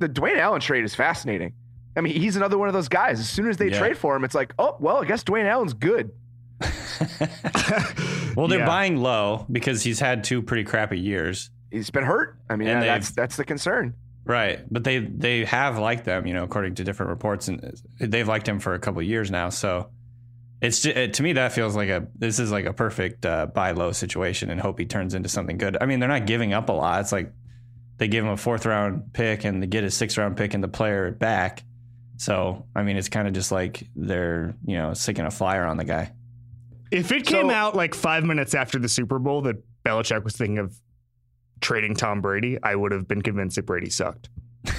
[0.00, 1.52] the Dwayne Allen trade is fascinating.
[1.96, 3.20] I mean, he's another one of those guys.
[3.20, 3.78] As soon as they Yeah.
[3.78, 6.10] trade for him, it's like, oh, well, I guess Dwayne Allen's good.
[8.36, 8.66] Well, they're Yeah.
[8.66, 11.50] buying low because he's had two pretty crappy years.
[11.72, 12.36] He's been hurt.
[12.48, 13.94] I mean, And that's that's the concern.
[14.24, 18.28] Right, but they they have liked them, you know, according to different reports, and they've
[18.28, 19.48] liked him for a couple of years now.
[19.48, 19.90] So
[20.60, 23.46] it's ju- it, to me that feels like a this is like a perfect uh,
[23.46, 25.76] buy low situation, and hope he turns into something good.
[25.80, 27.00] I mean, they're not giving up a lot.
[27.00, 27.32] It's like
[27.98, 30.62] they give him a fourth round pick and they get a sixth round pick and
[30.64, 31.62] the player back.
[32.16, 35.76] So I mean, it's kind of just like they're you know sticking a flyer on
[35.76, 36.12] the guy.
[36.90, 40.36] If it came So- out like five minutes after the Super Bowl that Belichick was
[40.36, 40.74] thinking of
[41.60, 44.28] trading Tom Brady, I would have been convinced that Brady sucked.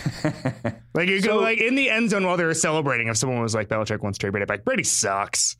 [0.94, 3.42] Like, you So- go like in the end zone while they were celebrating, if someone
[3.42, 5.56] was like Belichick wants to trade Brady, I'd be like Brady sucks.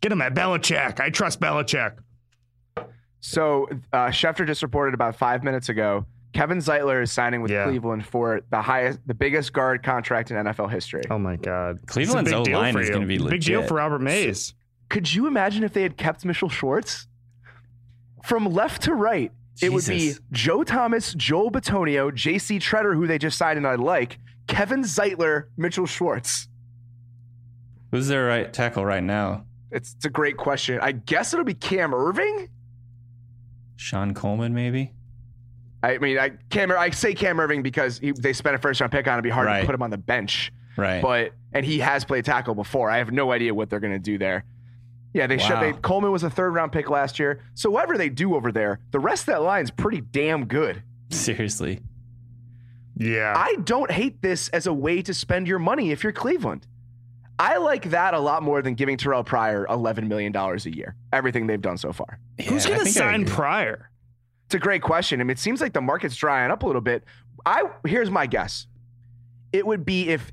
[0.00, 1.00] Get him at Belichick.
[1.00, 1.96] I trust Belichick.
[3.20, 6.06] So uh, Schefter just reported about five minutes ago.
[6.32, 7.64] Kevin Zeitler is signing with Yeah.
[7.64, 11.02] Cleveland for the highest, the biggest guard contract in NFL history.
[11.10, 11.80] Oh my God.
[11.86, 14.54] Cleveland's It's a big deal O-line is gonna be Big deal for Robert Mays.
[14.88, 17.06] Could you imagine if they had kept Mitchell Schwartz?
[18.24, 22.58] From left to right, it would be Joe Thomas, Joel Bitonio, J.C.
[22.58, 26.46] Tretter, who they just signed and I like, Kevin Zeitler, Mitchell Schwartz.
[27.90, 29.44] Who's their right tackle right now?
[29.70, 30.78] It's, it's a great question.
[30.80, 32.48] I guess it'll be Cam Erving.
[33.76, 34.92] Shon Coleman, maybe.
[35.82, 36.72] I mean, I Cam.
[36.72, 39.12] I say Cam Erving because he, they spent a first round pick on.
[39.14, 39.16] it.
[39.16, 39.60] It'd be hard Right.
[39.60, 40.52] to put him on the bench.
[40.76, 41.02] Right.
[41.02, 42.88] but and he has played tackle before.
[42.90, 44.44] I have no idea what they're going to do there.
[45.12, 45.58] Yeah, they should.
[45.60, 47.40] They, Coleman was a third round pick last year.
[47.54, 50.82] So whatever they do over there, the rest of that line's pretty damn good.
[51.10, 51.80] Seriously.
[52.96, 53.34] Yeah.
[53.36, 56.66] I don't hate this as a way to spend your money if you're Cleveland.
[57.38, 60.96] I like that a lot more than giving Terrell Pryor $11 million a year.
[61.12, 62.18] Everything they've done so far.
[62.44, 63.34] Who's Yeah, I going to sign agree.
[63.34, 63.90] Pryor?
[64.46, 65.20] It's a great question.
[65.20, 67.04] I mean, it seems like the market's drying up a little bit.
[67.44, 68.66] I here's my guess.
[69.52, 70.32] It would be if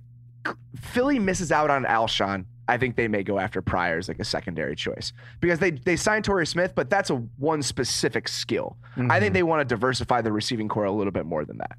[0.79, 2.45] Philly misses out on Alshon.
[2.67, 5.95] I think they may go after Pryor as like a secondary choice because they they
[5.95, 8.77] signed Torrey Smith, but that's a one specific skill.
[8.95, 9.33] I think mm-hmm.
[9.33, 11.77] they want to diversify the receiving corps a little bit more than that.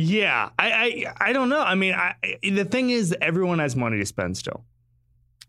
[0.00, 0.70] Yeah, I,
[1.18, 1.60] I I don't know.
[1.60, 4.64] I mean, I, the thing is, everyone has money to spend still.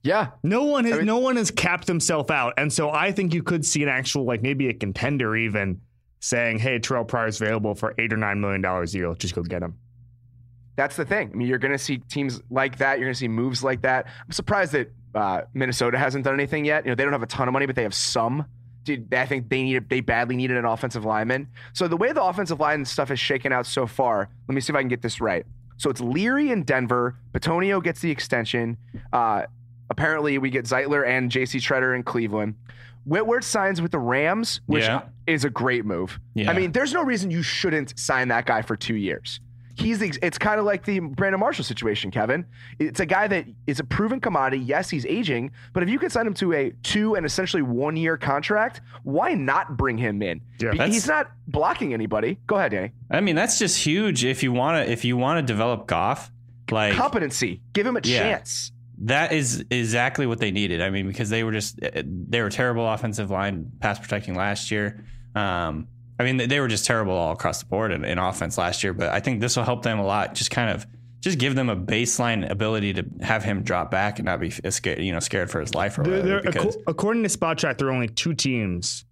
[0.01, 3.11] Yeah, No one has I mean- no one has capped himself out, and so I
[3.11, 5.81] think you could see an actual like maybe a contender even
[6.19, 9.09] saying, "Hey, Terrell Pryor's available for eight or nine million dollars a year.
[9.09, 9.77] Let's just go get him."
[10.75, 11.29] that's the thing.
[11.33, 12.99] I mean, you're going to see teams like that.
[12.99, 14.07] You're going to see moves like that.
[14.25, 16.85] I'm surprised that uh, Minnesota hasn't done anything yet.
[16.85, 18.45] You know, they don't have a ton of money, but they have some.
[18.97, 21.47] Dude, I think they need they badly needed an offensive lineman.
[21.73, 24.71] So the way the offensive line stuff has shaken out so far, let me see
[24.73, 25.45] if I can get this right.
[25.77, 27.15] So it's Leary in Denver.
[27.31, 28.77] Bitonio gets the extension.
[29.13, 29.43] Uh,
[29.91, 31.59] apparently, we get Zeitler and J.C.
[31.59, 32.55] Tretter in Cleveland.
[33.05, 35.03] Whitworth signs with the Rams, which Yeah.
[35.27, 36.19] is a great move.
[36.33, 36.49] Yeah.
[36.49, 39.39] I mean, there's no reason you shouldn't sign that guy for two years.
[39.79, 42.45] He's the, it's kind of like the Brandon Marshall situation, Kevin.
[42.79, 44.61] It's a guy that is a proven commodity.
[44.63, 47.95] Yes, he's aging, but if you can sign him to a two and essentially one
[47.95, 50.41] year contract, why not bring him in?
[50.59, 50.85] Yeah.
[50.85, 52.37] He's not blocking anybody.
[52.47, 52.91] Go ahead, Danny.
[53.09, 54.25] I mean, that's just huge.
[54.25, 56.31] If you want to, if you want to develop Goff,
[56.71, 57.61] like Competency.
[57.73, 58.19] Give him a Yeah.
[58.19, 58.71] chance.
[59.03, 60.81] that is exactly what they needed.
[60.81, 65.05] I mean, because they were just they were terrible offensive line pass protecting last year.
[65.35, 65.87] Um,
[66.19, 68.93] I mean, they were just terrible all across the board in, in offense last year.
[68.93, 70.35] But I think this will help them a lot.
[70.35, 70.85] Just kind of
[71.21, 74.99] just give them a baseline ability to have him drop back and not be scared,
[74.99, 76.41] you know, scared for his life or There- whatever.
[76.41, 79.05] there- because, according to Spotrac, there are only two teams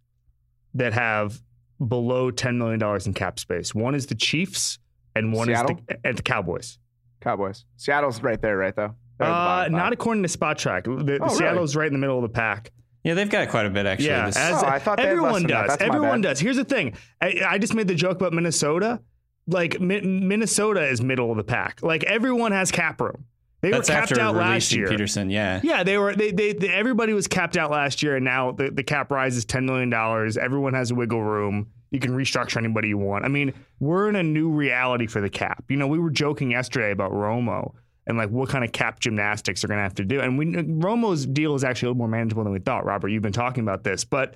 [0.74, 1.42] that have
[1.86, 3.74] below ten million dollars in cap space.
[3.74, 4.80] One is the Chiefs,
[5.16, 5.78] and one Seattle?
[5.78, 6.78] is the, and the Cowboys.
[7.22, 7.66] Cowboys.
[7.78, 8.96] Seattle's right there, right though.
[9.18, 10.84] They're the Uh, not according to Spotrac.
[10.84, 11.36] The, Oh, really?
[11.36, 12.72] Seattle's right in the middle of the pack.
[13.08, 14.08] Yeah, they've got quite a bit actually.
[14.08, 15.78] Yeah, This- as Oh, I thought they had less everyone than does.
[15.80, 16.40] Everyone does.
[16.40, 16.94] Here's the thing.
[17.22, 19.02] I, I just made the joke about Minnesota.
[19.48, 21.82] Like Mi- Minnesota is middle of the pack.
[21.82, 23.26] Like everyone has cap room.
[23.62, 24.88] They that's were capped out last year.
[24.88, 25.30] Peterson.
[25.30, 26.14] Yeah, Yeah, they were.
[26.16, 29.36] They, they, they everybody was capped out last year, and now the, the cap rise
[29.36, 30.38] is ten million dollars.
[30.38, 31.68] Everyone has a wiggle room.
[31.90, 33.24] You can restructure anybody you want.
[33.26, 35.64] I mean, we're in a new reality for the cap.
[35.70, 37.74] You know, we were joking yesterday about Romo
[38.08, 40.20] and like what kind of cap gymnastics they're going to have to do.
[40.22, 42.86] And we Romo's deal is actually a little more manageable than we thought.
[42.86, 44.36] Robert, you've been talking about this, but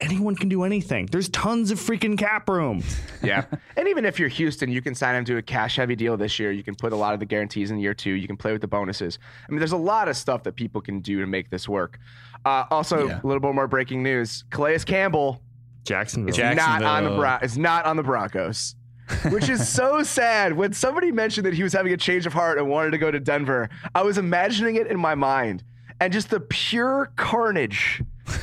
[0.00, 1.06] anyone can do anything.
[1.10, 2.82] There's tons of freaking cap room.
[3.20, 3.46] Yeah.
[3.76, 6.38] and even if you're Houston, you can sign him to a cash heavy deal this
[6.38, 6.52] year.
[6.52, 8.12] You can put a lot of the guarantees in year two.
[8.12, 9.18] You can play with the bonuses.
[9.48, 11.98] I mean, there's a lot of stuff that people can do to make this work.
[12.44, 13.20] Uh, also, Yeah.
[13.22, 15.42] a little bit more breaking news Calais Campbell
[15.84, 16.32] Jacksonville.
[16.32, 17.16] is not on the Jacksonville.
[17.18, 18.76] Bron- is not on the Broncos.
[19.30, 20.52] Which is so sad.
[20.54, 23.10] When somebody mentioned that he was having a change of heart and wanted to go
[23.10, 25.62] to Denver, I was imagining it in my mind.
[26.00, 28.02] And just the pure carnage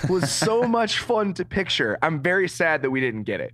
[0.10, 1.98] was so much fun to picture.
[2.02, 3.54] I'm very sad that we didn't get it.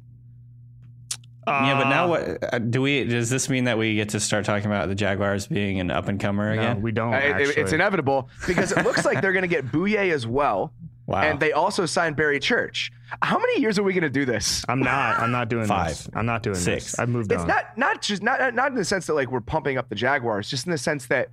[1.48, 1.76] yeah.
[1.78, 3.04] But Uh, now, what uh, do we?
[3.04, 6.08] Does this mean that we get to start talking about the Jaguars being an up
[6.08, 6.82] and comer no, again?
[6.82, 7.14] we don't.
[7.14, 10.72] Uh, it- it's inevitable because it looks like they're going to get Bouye as well.
[11.12, 11.22] Wow.
[11.22, 12.92] And they also signed Barry Church.
[13.22, 14.64] How many years are we going to do this?
[14.70, 15.20] I'm not.
[15.20, 15.90] I'm not doing Five.
[15.90, 16.10] this.
[16.14, 16.86] I'm not doing Six.
[16.92, 17.00] this.
[17.00, 17.48] I've moved It's on.
[17.48, 20.50] not not just not not in the sense that like we're pumping up the Jaguars,
[20.50, 21.30] just in the sense that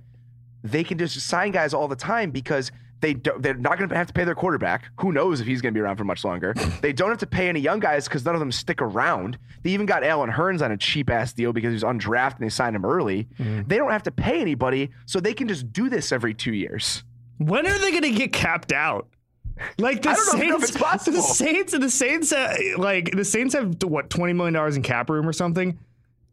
[0.63, 3.95] they can just sign guys all the time because They don't, they're not going to
[3.95, 4.83] have to pay their quarterback.
[4.99, 6.53] Who knows if he's going to be around for much longer?
[6.81, 9.37] they don't have to pay any young guys because none of them stick around.
[9.63, 12.43] They even got Allen Hurns on a cheap ass deal because he was undrafted and
[12.45, 13.29] they signed him early.
[13.39, 13.69] Mm-hmm.
[13.69, 17.05] They don't have to pay anybody, so they can just do this every two years.
[17.37, 19.07] When are they going to get capped out?
[19.77, 23.53] Like the I don't know if Saints, the Saints, the Saints, uh, like the Saints
[23.53, 25.79] have what twenty million dollars in cap room or something.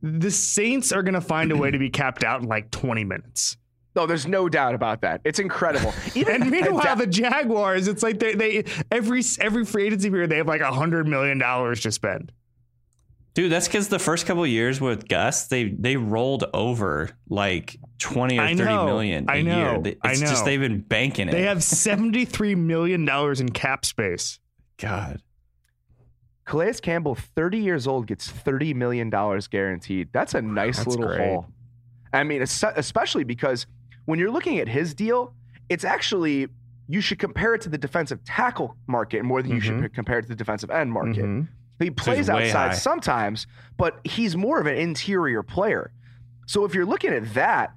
[0.02, 3.04] The Saints are going to find a way to be capped out in like twenty
[3.04, 3.56] minutes.
[3.96, 5.22] No, there's no doubt about that.
[5.24, 5.94] It's incredible.
[6.14, 10.36] Even And meanwhile, the Jaguars, it's like they, they every every free agency period they
[10.36, 12.30] have like a hundred million dollars to spend.
[13.36, 17.76] Dude, that's because the first couple of years with Gus, they they rolled over like
[17.98, 19.80] twenty or I thirty know, million a I know, year.
[19.82, 20.44] They- I It's just know.
[20.46, 21.32] they've been banking it.
[21.32, 24.38] They have seventy three million dollars in cap space.
[24.78, 25.20] God.
[26.46, 30.08] Calais Campbell, 30 years old, gets $30 million guaranteed.
[30.12, 31.18] That's a nice That's little great.
[31.28, 31.48] haul.
[32.12, 33.66] I mean, especially because
[34.04, 35.34] when you're looking at his deal,
[35.68, 36.46] it's actually,
[36.88, 39.92] you should compare it to the defensive tackle market more than you should Mhm.
[39.92, 41.24] compare it to the defensive end market.
[41.24, 41.48] Mhm.
[41.78, 42.74] He plays outside high.
[42.74, 45.92] sometimes, but he's more of an interior player.
[46.46, 47.72] So if you're looking at that,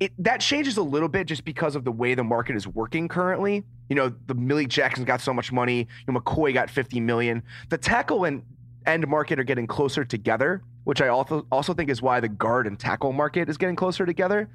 [0.00, 3.08] it that changes a little bit just because of the way the market is working
[3.08, 3.64] currently.
[3.88, 5.86] You know, the Malik Jackson got so much money.
[6.06, 7.42] You know, McCoy got 50 million.
[7.68, 8.42] The tackle and
[8.86, 12.66] end market are getting closer together, which I also also think is why the guard
[12.66, 14.48] and tackle market is getting closer together.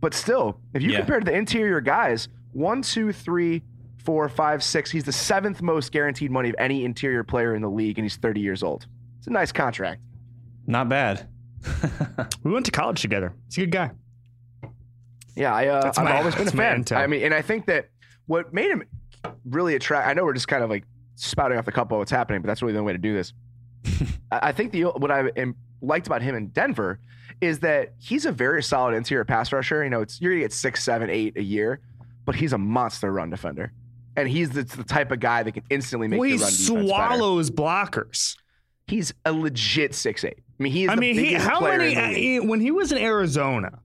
[0.00, 0.98] But still, if you Yeah.
[0.98, 3.62] compare to the interior guys, one, two, three,
[4.04, 7.70] four, five, six, he's the seventh most guaranteed money of any interior player in the
[7.70, 8.86] league, and he's 30 years old.
[9.18, 10.00] It's a nice contract.
[10.66, 11.28] Not bad.
[12.44, 13.32] We went to college together.
[13.46, 13.90] He's a good guy.
[15.34, 16.84] Yeah, I, uh, I've my- always been a fan.
[16.84, 16.96] intel.
[16.98, 17.88] I mean, and I think that
[18.26, 18.84] what made him
[19.46, 20.06] really attract.
[20.06, 20.84] I know we're just kind of like
[21.16, 23.14] spouting off the cup of what's happening, but that's really the only way to do
[23.14, 23.32] this.
[24.30, 27.00] I I think the what I am, liked about him in Denver
[27.40, 29.82] is that he's a very solid interior pass rusher.
[29.82, 31.80] You know, it's you're gonna get six, seven, eight a year,
[32.26, 33.72] but he's a monster run defender,
[34.16, 36.50] and he's the, the type of guy that can instantly make Well, the he run
[36.50, 36.86] defense better.
[36.86, 38.36] swallows blockers.
[38.86, 40.38] He's a legit six eight.
[40.58, 40.90] I mean, he is.
[40.90, 43.80] I the mean, he, how many uh, when he was in Arizona?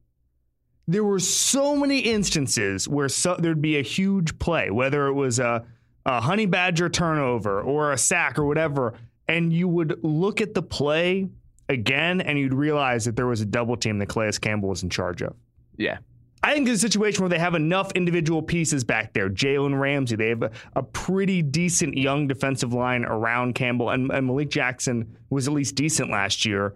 [0.87, 5.37] There were so many instances where so, there'd be a huge play, whether it was
[5.37, 5.63] a,
[6.05, 8.95] a honey badger turnover or a sack or whatever,
[9.27, 11.29] and you would look at the play
[11.69, 14.89] again and you'd realize that there was a double team that Calais Campbell was in
[14.89, 15.35] charge of.
[15.77, 15.99] Yeah.
[16.41, 19.29] I think there's a situation where they have enough individual pieces back there.
[19.29, 24.27] Jalen Ramsey, they have a, a pretty decent young defensive line around Campbell, and, and
[24.27, 26.75] Malik Jackson was at least decent last year.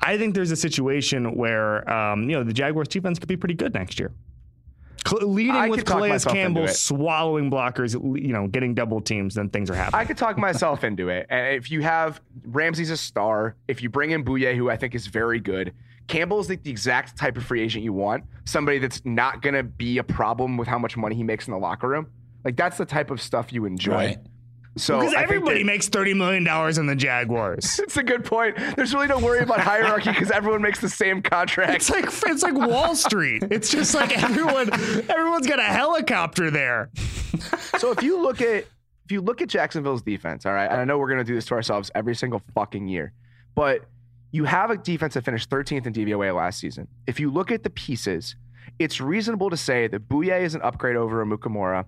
[0.00, 3.54] I think there's a situation where um, you know the Jaguars defense could be pretty
[3.54, 4.12] good next year.
[5.06, 9.70] Cl- leading I with Calais Campbell swallowing blockers, you know, getting double teams, then things
[9.70, 10.00] are happening.
[10.00, 11.26] I could talk myself into it.
[11.28, 14.94] And if you have Ramsey's a star, if you bring in Bouye, who I think
[14.94, 15.74] is very good,
[16.06, 18.24] Campbell's like the exact type of free agent you want.
[18.44, 21.52] Somebody that's not going to be a problem with how much money he makes in
[21.52, 22.06] the locker room.
[22.44, 23.92] Like that's the type of stuff you enjoy.
[23.92, 24.18] Right.
[24.76, 27.78] So because everybody that- makes thirty million dollars in the Jaguars.
[27.84, 28.56] It's a good point.
[28.76, 31.74] There's really no worry about hierarchy because everyone makes the same contract.
[31.76, 33.44] It's like it's like Wall Street.
[33.50, 34.72] It's just like everyone
[35.08, 36.90] everyone's got a helicopter there.
[37.78, 38.64] so if you look at
[39.04, 41.44] if you look at Jacksonville's defense, all right, and I know we're gonna do this
[41.46, 43.12] to ourselves every single fucking year,
[43.54, 43.84] but
[44.34, 46.88] you have a defense that finished 13th in DVOA last season.
[47.06, 48.34] If you look at the pieces,
[48.80, 51.84] it's reasonable to say that Bouye is an upgrade over Amukamara.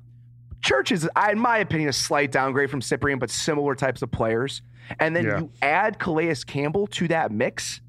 [0.62, 4.62] Church is, in my opinion, a slight downgrade from Cyprien, but similar types of players.
[5.00, 5.38] And then Yeah.
[5.40, 7.80] you add Calais Campbell to that mix.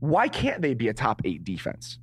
[0.00, 1.98] Why can't they be a top eight defense?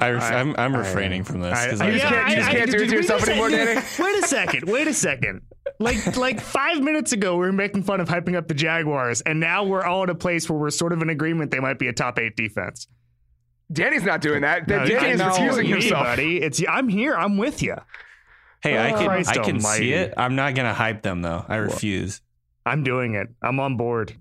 [0.00, 1.58] I ref- I- I'm, I'm I- refraining from this.
[1.58, 3.48] I- 'cause I- I- You just can't- you just can't do it to yourself anymore,
[3.48, 3.80] Danny?
[3.98, 4.64] Wait a second.
[4.70, 5.40] Wait a second.
[5.80, 9.38] Like like five minutes ago, we were making fun of hyping up the Jaguars, and
[9.38, 11.86] now we're all in a place where we're sort of in agreement they might be
[11.86, 12.88] a top eight defense.
[13.72, 14.66] Danny's not doing that.
[14.66, 16.04] No, Danny is refusing me, himself.
[16.04, 16.40] buddy.
[16.40, 17.14] It's I'm here.
[17.14, 17.76] I'm with you.
[18.62, 19.84] hey, I Oh, can Christ I can almighty.
[19.84, 20.14] see it.
[20.16, 21.44] I'm not gonna hype them though.
[21.48, 22.22] I refuse.
[22.66, 23.28] I'm doing it.
[23.42, 24.14] I'm on board.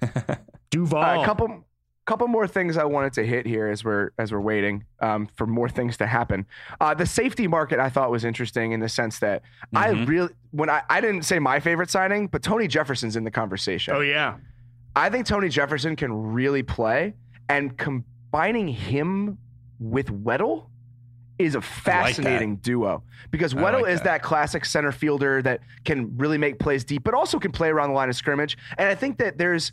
[0.70, 1.02] Duval.
[1.02, 1.64] Uh, a couple
[2.08, 5.46] couple more things I wanted to hit here as we're as we're waiting um, for
[5.46, 6.46] more things to happen.
[6.80, 9.42] Uh, the safety market I thought was interesting in the sense that
[9.74, 10.08] I Mhm.
[10.08, 13.94] really when I, I didn't say my favorite signing, but Tony Jefferson's in the conversation.
[13.94, 14.36] oh yeah.
[14.96, 17.14] I think Tony Jefferson can really play,
[17.50, 19.36] and combining him
[19.78, 20.64] with Weddle
[21.38, 24.04] is a fascinating duo because I Weddle like is that.
[24.04, 27.90] that classic center fielder that can really make plays deep, but also can play around
[27.90, 28.56] the line of scrimmage.
[28.78, 29.72] And I think that there's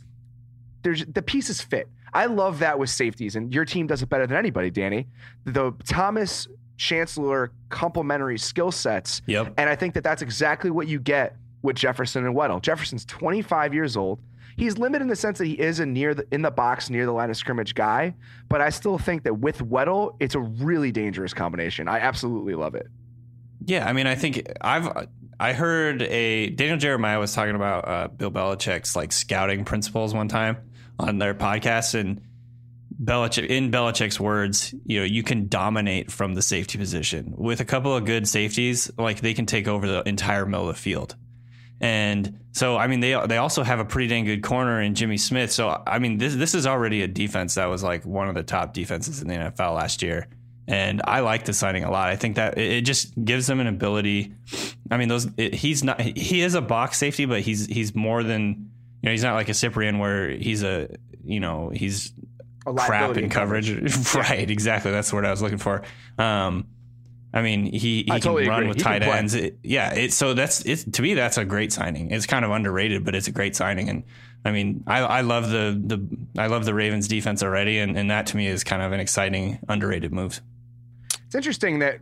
[0.82, 1.88] there's the pieces fit.
[2.16, 5.06] I love that with safeties, and your team does it better than anybody, Danny.
[5.44, 6.48] The Thomas
[6.78, 9.54] Chancellor complementary skill sets Yep.
[9.56, 12.60] and I think that that's exactly what you get with Jefferson and Weddle.
[12.60, 14.20] Jefferson's 25 years old.
[14.58, 17.04] he's limited in the sense that he is a near the in the box near
[17.06, 18.14] the line of scrimmage guy.
[18.48, 21.88] But I still think that with Weddle, it's a really dangerous combination.
[21.88, 22.86] I absolutely love it.
[23.64, 25.08] Yeah, I mean, I think I've
[25.40, 30.28] I heard a Daniel Jeremiah was talking about uh, Bill Belichick's like scouting principles one
[30.28, 30.56] time
[30.98, 32.20] on their podcast, and
[33.02, 37.64] Belichick, in Belichick's words, you know, you can dominate from the safety position with a
[37.64, 38.90] couple of good safeties.
[38.96, 41.16] Like they can take over the entire middle of the field.
[41.80, 45.18] And so, I mean, they they also have a pretty dang good corner in Jimmy
[45.18, 45.52] Smith.
[45.52, 48.42] So, I mean, this this is already a defense that was like one of the
[48.42, 50.28] top defenses in the NFL last year.
[50.68, 52.08] And I like the signing a lot.
[52.08, 54.34] I think that it just gives them an ability.
[54.90, 58.22] I mean, those it, he's not he is a box safety, but he's he's more
[58.22, 58.70] than
[59.06, 59.12] you know.
[59.12, 60.88] He's not like a Cyprien where he's a
[61.24, 62.12] you know he's
[62.64, 63.72] crap in coverage.
[63.72, 64.14] coverage.
[64.14, 64.90] right, exactly.
[64.90, 65.82] That's the word I was looking for.
[66.18, 66.66] Um,
[67.32, 68.68] I mean, he, he can totally run agree.
[68.68, 69.34] with he tight ends.
[69.34, 72.10] It, yeah, it, so that's it's to me that's a great signing.
[72.10, 73.88] It's kind of underrated, but it's a great signing.
[73.88, 74.04] And
[74.44, 78.10] I mean, I, I love the the I love the Ravens defense already, and, and
[78.10, 80.40] that to me is kind of an exciting underrated move.
[81.26, 82.00] It's interesting that.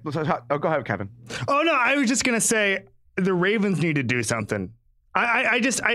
[0.50, 1.08] Oh, go ahead, Kevin.
[1.48, 2.84] Oh no, I was just gonna say
[3.16, 4.72] the Ravens need to do something.
[5.14, 5.92] I, I, I just I,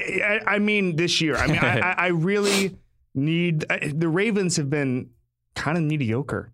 [0.48, 1.36] I, I mean this year.
[1.36, 2.78] I mean I, I really
[3.14, 5.10] need the Ravens have been
[5.56, 6.52] kind of mediocre.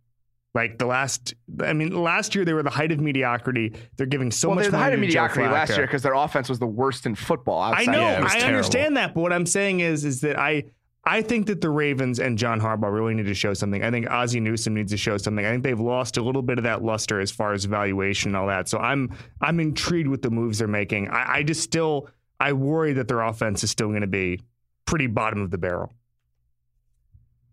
[0.53, 3.73] Like the last, I mean, last year they were the height of mediocrity.
[3.97, 4.63] They're giving so well, much.
[4.63, 7.61] They're the height of mediocrity last year because their offense was the worst in football.
[7.61, 7.89] Outside.
[7.89, 8.47] I know, yeah, I terrible.
[8.47, 10.63] understand that, but what I'm saying is, is that I,
[11.03, 13.83] I think that the Ravens and John Harbaugh really need to show something.
[13.83, 15.45] I think Ozzie Newsome needs to show something.
[15.45, 18.37] I think they've lost a little bit of that luster as far as valuation and
[18.37, 18.69] all that.
[18.69, 21.09] So I'm, I'm intrigued with the moves they're making.
[21.09, 22.07] I, I just still,
[22.45, 24.39] I worry that their offense is still going to be
[24.85, 25.91] pretty bottom of the barrel.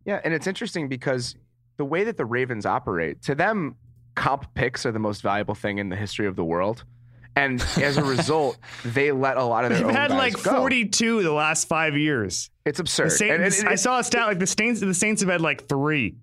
[0.05, 1.34] Yeah, and it's interesting because
[1.78, 3.76] the way that the Ravens operate, to them,
[4.16, 6.84] comp picks are the most valuable thing in the history of the world.
[7.34, 11.22] And as a result, they let a lot of their They've own had like 42
[11.22, 12.51] the last five years.
[12.66, 13.12] It's absurd.
[13.12, 14.80] Saints, and, and, I saw a stat like the Saints.
[14.80, 16.16] The Saints have had like three.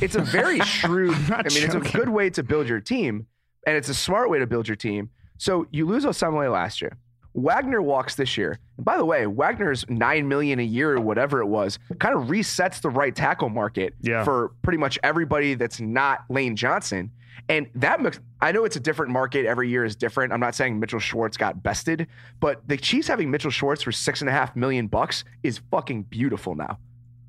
[0.00, 1.14] It's a very shrewd.
[1.14, 1.64] I mean, joking.
[1.64, 3.26] it's a good way to build your team,
[3.66, 5.10] and it's a smart way to build your team.
[5.36, 6.96] So you lose Osemele last year.
[7.34, 8.58] Wagner walks this year.
[8.76, 12.28] And by the way, Wagner's nine million a year or whatever it was kind of
[12.28, 14.24] resets the right tackle market yeah.
[14.24, 17.10] for pretty much everybody that's not Lane Johnson.
[17.48, 19.46] And that makes, I know it's a different market.
[19.46, 20.32] Every year is different.
[20.32, 22.06] I'm not saying Mitchell Schwartz got bested,
[22.40, 26.04] but the Chiefs having Mitchell Schwartz for six and a half million bucks is fucking
[26.04, 26.78] beautiful now.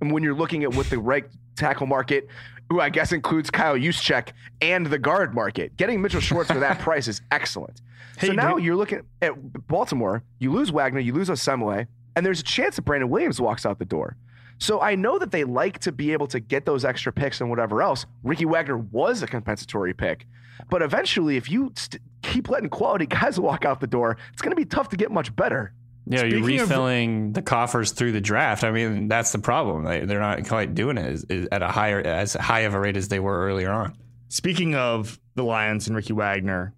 [0.04, 1.24] And when you're looking at what the right
[1.56, 2.28] tackle market,
[2.70, 6.80] who I guess includes Kyle Juszczyk and the guard market, getting Mitchell Schwartz for that
[6.82, 7.82] price is excellent.
[8.18, 9.34] Hey, so now you're looking at
[9.68, 10.22] Baltimore.
[10.39, 11.88] You lose Wagner, you lose Osemele,
[12.18, 14.18] and there's a chance that Brandon Williams walks out the door.
[14.58, 17.49] So I know that they like to be able to get those extra picks and
[17.49, 18.06] whatever else.
[18.24, 20.28] Ricky Wagner was a compensatory pick,
[20.70, 24.51] but eventually, if you st- keep letting quality guys walk out the door, it's going
[24.51, 25.72] to be tough to get much better.
[26.06, 28.64] Yeah, Speaking you're refilling of, the coffers through the draft.
[28.64, 29.86] I mean, that's the problem.
[29.86, 33.20] They're not quite doing it at a higher, as high of a rate as they
[33.20, 33.95] were earlier on.
[34.28, 36.74] Speaking of the Lions and Ricky Wagner,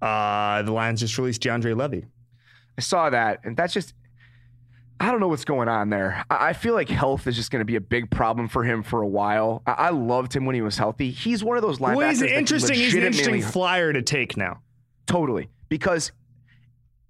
[0.00, 2.04] uh, the Lions just released DeAndre Levy.
[2.78, 3.94] I saw that, and that's just
[5.00, 6.24] I don't know what's going on there.
[6.28, 9.00] I feel like health is just going to be a big problem for him for
[9.00, 9.62] a while.
[9.66, 11.10] I loved him when he was healthy.
[11.10, 11.96] He's one of those linebackers.
[11.96, 12.76] Well, he's interesting.
[12.76, 14.60] He's an interesting flyer to take now.
[15.06, 16.12] Totally, because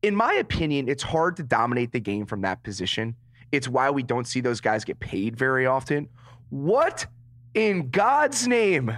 [0.02, 3.14] in my opinion, it's hard to dominate the game from that position.
[3.52, 6.08] It's why we don't see those guys get paid very often.
[6.50, 7.06] What
[7.54, 8.96] in God's name?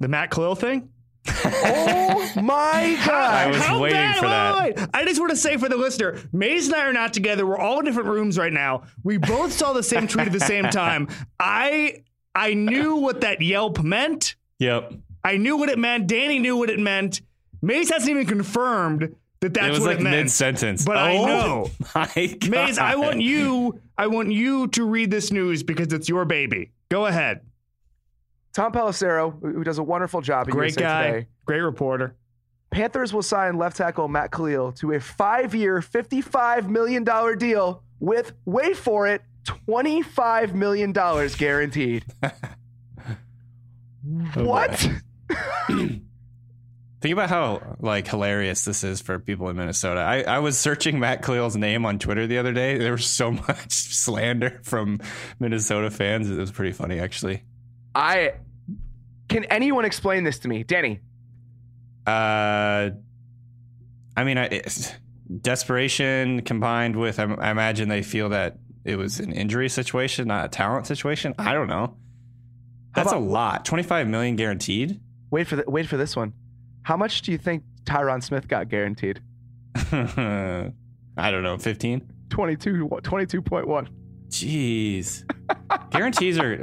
[0.00, 0.90] The Matt Kalil thing?
[1.28, 3.10] oh my god!
[3.10, 4.16] I was How waiting bad?
[4.18, 4.62] for that.
[4.62, 4.88] Wait, wait.
[4.94, 7.44] I just want to say for the listener, Mays and I are not together.
[7.46, 8.84] We're all in different rooms right now.
[9.02, 11.08] We both saw the same tweet at the same time.
[11.38, 14.36] I I knew what that Yelp meant.
[14.58, 14.94] Yep.
[15.24, 16.06] I knew what it meant.
[16.06, 17.20] Danny knew what it meant.
[17.60, 20.16] Mays hasn't even confirmed that that's it was what like it meant.
[20.16, 20.84] mid sentence.
[20.84, 21.70] But oh, I know.
[21.70, 22.50] Oh my God.
[22.50, 23.80] Mays, I want you.
[23.96, 26.72] I want you to read this news because it's your baby.
[26.88, 27.40] Go ahead.
[28.52, 30.48] Tom Pelissero, who does a wonderful job.
[30.48, 31.06] Great USA guy.
[31.10, 31.26] Today.
[31.44, 32.14] Great reporter.
[32.70, 37.04] Panthers will sign left tackle Matt Kalil to a five-year, $55 million
[37.38, 42.04] deal with, wait for it, $25 million guaranteed.
[44.36, 44.88] Oh, what?
[47.00, 50.00] Think about how like hilarious this is for people in Minnesota.
[50.00, 52.76] I, I was searching Matt Kalil's name on Twitter the other day.
[52.76, 55.00] There was so much slander from
[55.38, 56.28] Minnesota fans.
[56.28, 57.44] It was pretty funny, actually.
[57.94, 58.34] I
[59.28, 61.00] can anyone explain this to me, Danny?
[62.04, 62.90] Uh,
[64.16, 64.62] I mean, I,
[65.40, 70.46] desperation combined with I, I imagine they feel that it was an injury situation, not
[70.46, 71.34] a talent situation.
[71.38, 71.96] I don't know.
[72.94, 73.64] That's about, a lot.
[73.64, 75.00] Twenty five million guaranteed.
[75.30, 76.32] Wait for the, wait for this one.
[76.88, 79.20] How much do you think Tyron Smith got guaranteed?
[79.74, 80.72] I
[81.16, 82.10] don't know, fifteen.
[82.30, 83.88] 22, 22.1.
[84.30, 85.90] Jeez.
[85.90, 86.58] guarantees are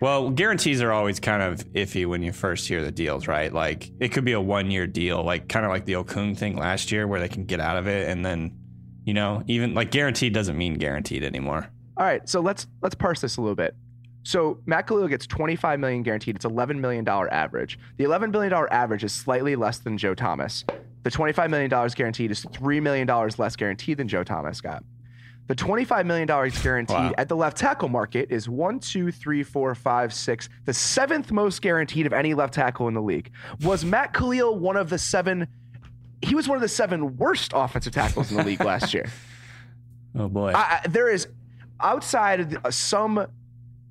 [0.00, 3.52] well, guarantees are always kind of iffy when you first hear the deals, right?
[3.52, 6.56] Like it could be a one year deal, like kind of like the Okung thing
[6.56, 8.58] last year where they can get out of it and then
[9.04, 11.68] you know, even like guaranteed doesn't mean guaranteed anymore.
[11.96, 13.76] All right, so let's let's parse this a little bit.
[14.22, 16.36] So Matt Kalil gets 25 million guaranteed.
[16.36, 17.78] It's 11 million dollar average.
[17.96, 20.64] The 11 billion dollar average is slightly less than Joe Thomas.
[21.02, 24.84] The 25 million dollars guaranteed is 3 million dollars less guaranteed than Joe Thomas got.
[25.48, 26.26] The $25 million
[26.62, 27.12] guaranteed Wow.
[27.18, 31.60] at the left tackle market is one, two, three, four, five, six, the seventh most
[31.60, 33.32] guaranteed of any left tackle in the league.
[33.64, 35.48] Was Matt Kalil one of the seven?
[36.22, 39.06] He was one of the seven worst offensive tackles in the league last year.
[40.14, 40.52] Oh boy.
[40.54, 41.26] I, I, there is
[41.80, 43.26] outside of the, uh, some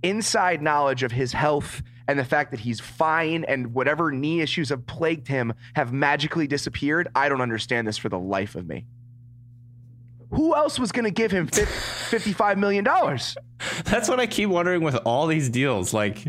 [0.04, 4.70] inside knowledge of his health and the fact that he's fine and whatever knee issues
[4.70, 7.08] have plagued him have magically disappeared.
[7.16, 8.86] I don't understand this for the life of me.
[10.32, 12.84] Who else was going to give him $55 million?
[13.84, 15.94] That's what I keep wondering with all these deals.
[15.94, 16.26] Like,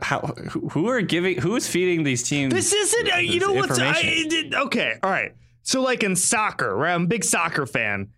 [0.00, 0.20] how
[0.50, 2.52] who who are giving who is feeding these teams?
[2.54, 3.12] This isn't.
[3.14, 4.28] Uh, you know what's I, information?
[4.32, 4.94] it- okay?
[5.02, 5.34] All right.
[5.62, 6.94] So like in soccer, right?
[6.94, 8.10] I'm a big soccer fan.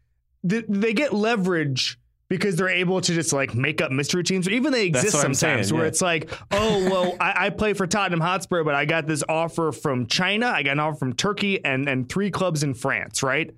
[0.48, 1.98] Th- They get leverage
[2.30, 5.38] because they're able to just like make up mystery teams, or even they exist sometimes
[5.38, 5.88] saying, where yeah.
[5.88, 9.72] it's like, oh well, I, I play for Tottenham Hotspur, but I got this offer
[9.72, 13.50] from China, I got an offer from Turkey, and and three clubs in France, right?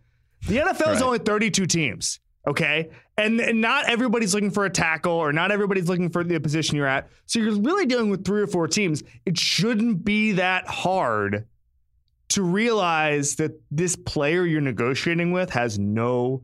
[0.48, 2.18] The NFL is only 32 teams.
[2.48, 2.90] Okay.
[3.16, 6.76] And, and not everybody's looking for a tackle or not everybody's looking for the position
[6.76, 7.08] you're at.
[7.26, 9.04] So you're really dealing with three or four teams.
[9.24, 11.46] It shouldn't be that hard
[12.30, 16.42] to realize that this player you're negotiating with has no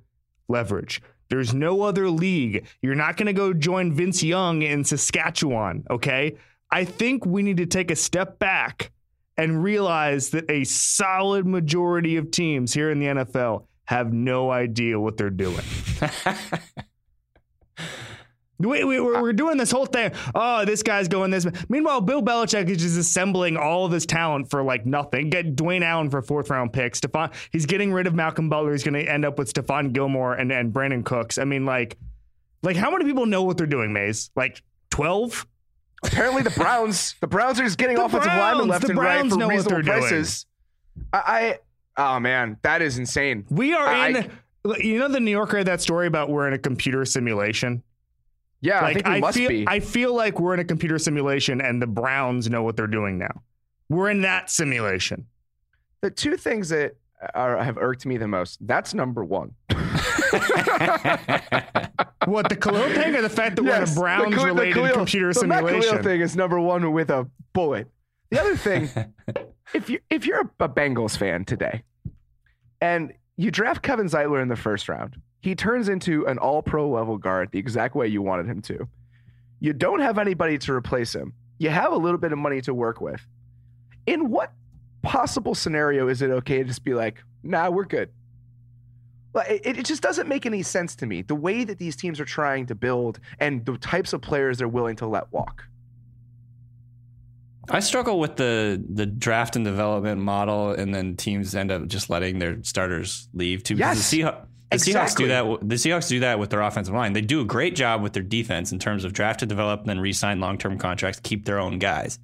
[0.49, 1.03] leverage.
[1.31, 2.67] There's no other league.
[2.83, 5.85] You're not going to go join Vince Young in Saskatchewan.
[5.91, 6.37] Okay.
[6.71, 8.91] I think we need to take a step back
[9.37, 15.01] and realize that a solid majority of teams here in the NFL have no idea
[15.01, 15.65] what they're doing.
[18.61, 20.11] We, we, we're, we're doing this whole thing.
[20.35, 21.47] Oh, this guy's going this.
[21.69, 25.31] Meanwhile, Bill Belichick is just assembling all of his talent for like nothing.
[25.31, 26.97] Get Dwayne Allen for fourth round pick.
[26.97, 28.73] Stefan, he's getting rid of Malcolm Butler.
[28.73, 31.39] He's going to end up with Stephon Gilmore and, and Brandin Cooks.
[31.39, 31.99] I mean, like,
[32.63, 34.31] like how many people know what they're doing, Mays?
[34.35, 35.47] Like 12?
[36.05, 38.97] Apparently, the Browns, the Browns are just getting The offensive linemen Browns, left the and
[38.99, 40.09] Browns right for know what reasonable they're doing.
[40.09, 40.47] prices.
[41.13, 41.59] I,
[41.97, 43.47] I, oh man, that is insane.
[43.51, 44.31] We are I- in.
[44.81, 47.85] you know, the New Yorker had that story about we're in a computer simulation.
[48.61, 49.65] Yeah, I like think we must feel, be.
[49.69, 53.19] I feel like we're in a computer simulation, and the Browns know what they're doing
[53.19, 53.43] now.
[53.89, 55.27] We're in that simulation.
[56.01, 56.97] the two things that
[57.35, 58.59] are, have irked me the most.
[58.67, 59.55] That's number one.
[62.27, 64.47] What the Kalil thing, or the fact that we're in a the Browns Kalil- the
[64.47, 67.89] related Kalil- computer the Matt Kalil thing is number one with a bullet.
[68.31, 68.91] The other thing,
[69.75, 71.85] if you if you're a, a Bengals fan today,
[72.83, 76.89] and you draft Kevin Zeitler in the first round, he turns into an All Pro
[76.89, 78.89] level guard the exact way you wanted him to.
[79.61, 81.33] You don't have anybody to replace him.
[81.59, 83.21] You have a little bit of money to work with.
[84.07, 84.53] In what
[85.03, 88.11] possible scenario is it okay to just be like, nah, we're good?
[89.49, 91.23] It, it just doesn't make any sense to me.
[91.23, 94.69] The way that these teams are trying to build and the types of players they're
[94.69, 95.65] willing to let walk.
[97.71, 102.09] I struggle with the the draft and development model, and then teams end up just
[102.09, 103.75] letting their starters leave too.
[103.75, 105.45] Yes, the, Seahawks, the Seahawks do that.
[105.69, 107.13] The Seahawks do that with their offensive line.
[107.13, 109.89] They do a great job with their defense in terms of draft to develop, and
[109.89, 112.19] then re-sign long term contracts, keep their own guys.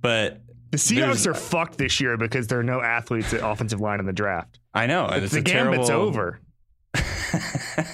[0.00, 0.40] But
[0.72, 4.06] The Seahawks are fucked this year because there are no athletes at offensive line in
[4.06, 4.58] the draft.
[4.74, 6.40] I know it's the a gambit's terrible, over.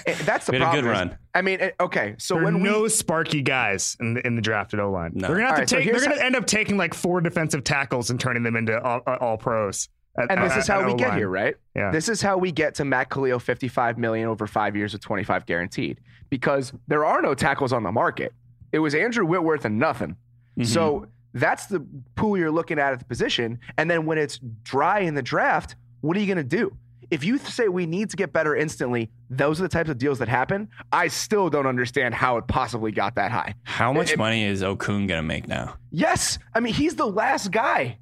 [0.06, 0.84] Eh, That's the We had a problem.
[0.84, 1.18] good run.
[1.34, 4.42] I mean, okay, so There are when no we sparky guys in the, in the
[4.42, 5.12] drafted O line.
[5.14, 5.28] No.
[5.28, 5.84] They're gonna have All to right, take.
[5.84, 8.80] here's they're gonna how- end up taking like four defensive tackles and turning them into
[8.82, 9.88] all, all pros.
[10.18, 11.18] At- and this at- is how we get O-line.
[11.18, 11.54] here, right?
[11.76, 11.90] Yeah.
[11.90, 15.46] This is how we get to Matt Kalil 55 million over five years with 25
[15.46, 16.00] guaranteed
[16.30, 18.32] because there are no tackles on the market.
[18.72, 20.10] It was Andrew Whitworth and nothing.
[20.58, 20.64] Mm-hmm.
[20.64, 23.58] So that's the pool you're looking at at the position.
[23.76, 26.76] And then when it's dry in the draft, what are you going to do?
[27.10, 30.18] If you say we need to get better instantly, those are the types of deals
[30.18, 30.68] that happen.
[30.92, 33.54] I still don't understand how it possibly got that high.
[33.62, 35.76] How much It- money is Okung gonna make now?
[35.90, 37.96] Yes, I mean he's the last guy.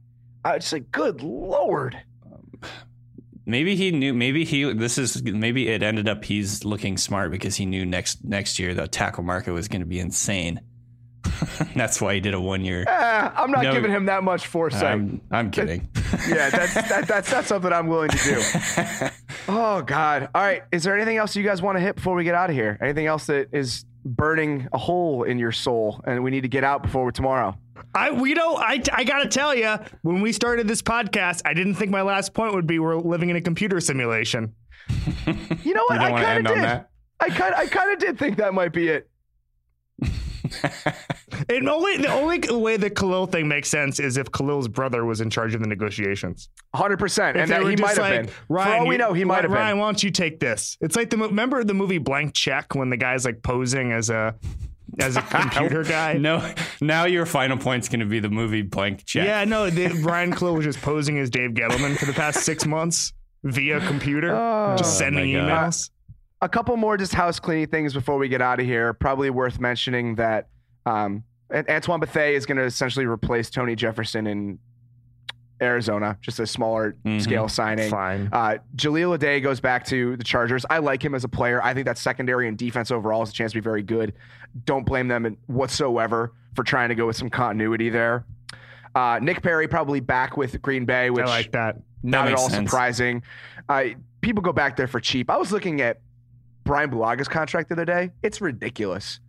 [0.44, 1.96] I just like, good lord.
[3.44, 4.12] Maybe he knew.
[4.12, 4.72] Maybe he.
[4.72, 5.22] This is.
[5.22, 9.22] Maybe it ended up he's looking smart because he knew next next year the tackle
[9.22, 10.61] market was going to be insane.
[11.76, 12.84] That's why he did a one year.
[12.86, 13.72] Eh, I'm not No.
[13.72, 14.84] giving him that much foresight.
[14.84, 15.88] I'm, I'm kidding.
[16.28, 19.09] yeah, that's that, that's not something I'm willing to do.
[19.48, 20.28] Oh God!
[20.34, 22.50] All right, is there anything else you guys want to hit before we get out
[22.50, 22.76] of here?
[22.82, 26.64] Anything else that is burning a hole in your soul and we need to get
[26.64, 27.57] out before tomorrow?
[27.94, 31.74] I, you know, I, I gotta tell you, when we started this podcast, I didn't
[31.74, 34.54] think my last point would be we're living in a computer simulation.
[35.64, 36.00] You know what?
[36.00, 36.64] You I kind of did.
[37.18, 39.10] I kind I kind of did think that might be it.
[41.48, 45.20] And only the only way the Kalil thing makes sense is if Kalil's brother was
[45.20, 46.48] in charge of the negotiations.
[46.74, 47.36] 100%.
[47.36, 48.30] And they that he might have like, been.
[48.48, 49.58] Ryan, For all we you- know, he might have been.
[49.58, 50.76] Ryan, why don't you take this?
[50.80, 54.34] It's like the remember the movie Blank Check when the guy's like posing as a
[55.01, 56.14] as a computer guy.
[56.14, 59.26] No, now your final point's going to be the movie Blank Check.
[59.26, 62.64] Yeah, no, the, Ryan Kalil was just posing as Dave Gettleman for the past six
[62.66, 63.12] months
[63.44, 65.68] via computer, Oh, just sending my God.
[65.70, 65.90] emails.
[66.42, 68.92] a couple more just house cleaning things before we get out of here.
[68.94, 70.49] Probably worth mentioning that
[70.86, 71.22] um,
[71.53, 74.59] Antoine Bethea is going to essentially replace Tony Jefferson in
[75.62, 77.20] Arizona, just a smaller Mhm.
[77.22, 77.90] scale signing.
[77.90, 78.28] Fine.
[78.32, 80.66] Uh, Jahleel Addae goes back to the Chargers.
[80.68, 81.62] I like him as a player.
[81.64, 84.12] I think that secondary and defense overall has a chance to be very good.
[84.64, 88.24] Don't blame them in- whatsoever for trying to go with some continuity there.
[88.94, 91.76] Uh, Nick Perry probably back with Green Bay, which I like that.
[92.02, 92.70] not at all sense.
[92.70, 93.22] surprising.
[93.68, 93.84] Uh,
[94.20, 95.30] people go back there for cheap.
[95.30, 96.00] I was looking at
[96.64, 98.11] Brian Bulaga's contract the other day.
[98.22, 99.20] It's ridiculous.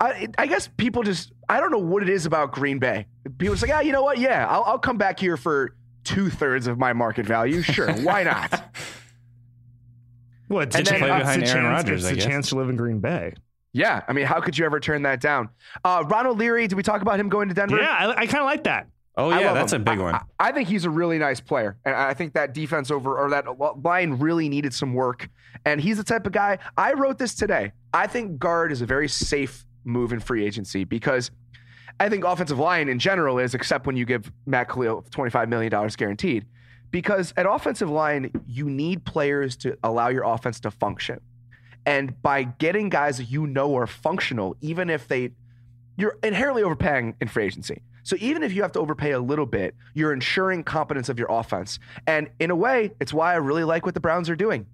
[0.00, 3.06] I, I guess people just I don't know what it is about Green Bay.
[3.38, 4.18] People say, ah, you know what?
[4.18, 7.62] Yeah, I'll, I'll come back here for two thirds of my market value.
[7.62, 8.74] Sure, why not?
[10.48, 10.68] What?
[10.68, 12.30] It's And a then, chance- uh, it's a behind Aaron chance- Rodgers, it's I a
[12.30, 13.34] chance to live in Green Bay.
[13.72, 15.48] Yeah, I mean, how could you ever turn that down?
[15.84, 17.78] Uh, Ronald Leary, did we talk about him going to Denver?
[17.80, 18.86] Yeah, I, I kind of like that.
[19.16, 19.82] Oh yeah, that's him.
[19.82, 20.14] a big I- one.
[20.14, 23.30] I, I think he's a really nice player, and I think that defense over or
[23.30, 23.46] that
[23.82, 25.28] line really needed some work.
[25.64, 26.58] And he's the type of guy.
[26.76, 27.72] I wrote this today.
[27.92, 31.30] I think guard is a very safe move in free agency because
[32.00, 35.48] I think offensive line in general is, except when you give Matt Kalil twenty five
[35.48, 36.46] million dollars guaranteed.
[36.90, 41.20] Because at offensive line, you need players to allow your offense to function.
[41.86, 45.32] And by getting guys that you know are functional, even if they
[45.96, 47.82] you're inherently overpaying in free agency.
[48.02, 51.28] So even if you have to overpay a little bit, you're ensuring competence of your
[51.30, 51.78] offense.
[52.06, 54.66] And in a way, it's why I really like what the Browns are doing.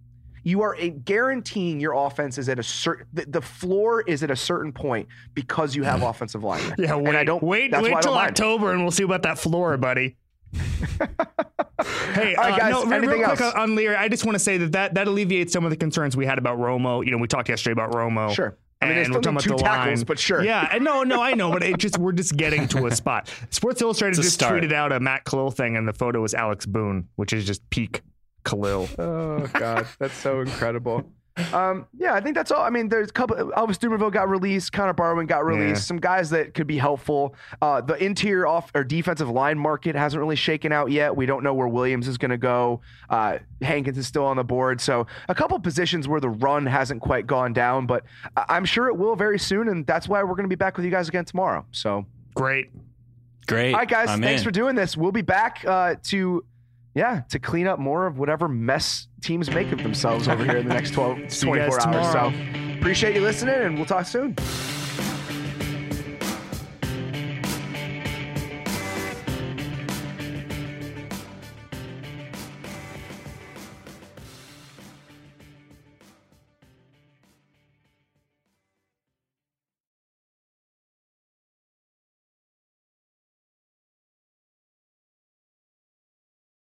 [0.42, 4.30] You are a- guaranteeing your offense is at a certain the, the floor is at
[4.30, 6.62] a certain point because you have offensive line.
[6.78, 8.14] Yeah, wait, and I don't wait, that's why I wait till.
[8.14, 10.16] October, and we'll see about that floor, buddy.
[10.52, 13.54] hey, right, uh, guys, no, re- anything real quick else?
[13.54, 16.16] on Leary, I just want to say that, that that alleviates some of the concerns
[16.16, 17.04] we had about Romo.
[17.04, 18.34] You know, we talked yesterday about Romo.
[18.34, 18.56] Sure.
[18.82, 20.06] I mean, and still we're talking need two about the tackles, line.
[20.06, 20.42] but sure.
[20.42, 23.30] Yeah, and no, no, I know, but it just we're just getting to a spot.
[23.50, 24.62] Sports Illustrated just start.
[24.62, 27.68] tweeted out a Matt Kalil thing, and the photo was Alex Boone, which is just
[27.70, 28.00] peak
[28.44, 28.88] Kalil.
[28.98, 31.04] Oh God, that's so incredible.
[31.54, 32.60] Um, yeah, I think that's all.
[32.62, 33.36] I mean, there's a couple.
[33.36, 34.72] Elvis Dumervil got released.
[34.72, 35.82] Connor Barwin got released.
[35.82, 35.86] Yeah.
[35.86, 37.34] Some guys that could be helpful.
[37.62, 41.16] Uh, the interior off or defensive line market hasn't really shaken out yet.
[41.16, 42.82] We don't know where Williams is going to go.
[43.08, 44.80] Uh, Hankins is still on the board.
[44.82, 48.04] So a couple positions where the run hasn't quite gone down, but
[48.36, 49.68] I- I'm sure it will very soon.
[49.68, 51.64] And that's why we're going to be back with you guys again tomorrow.
[51.70, 52.04] So.
[52.34, 52.70] Great.
[53.46, 53.72] Great.
[53.72, 54.08] All right, guys.
[54.08, 54.44] I'm thanks in.
[54.44, 54.96] for doing this.
[54.96, 56.44] We'll be back uh, to,
[56.94, 60.66] yeah, to clean up more of whatever mess teams make of themselves over here in
[60.68, 62.12] the next 12, See you guys 24 hours.
[62.12, 62.32] tomorrow.
[62.32, 64.34] So appreciate you listening, and we'll talk soon.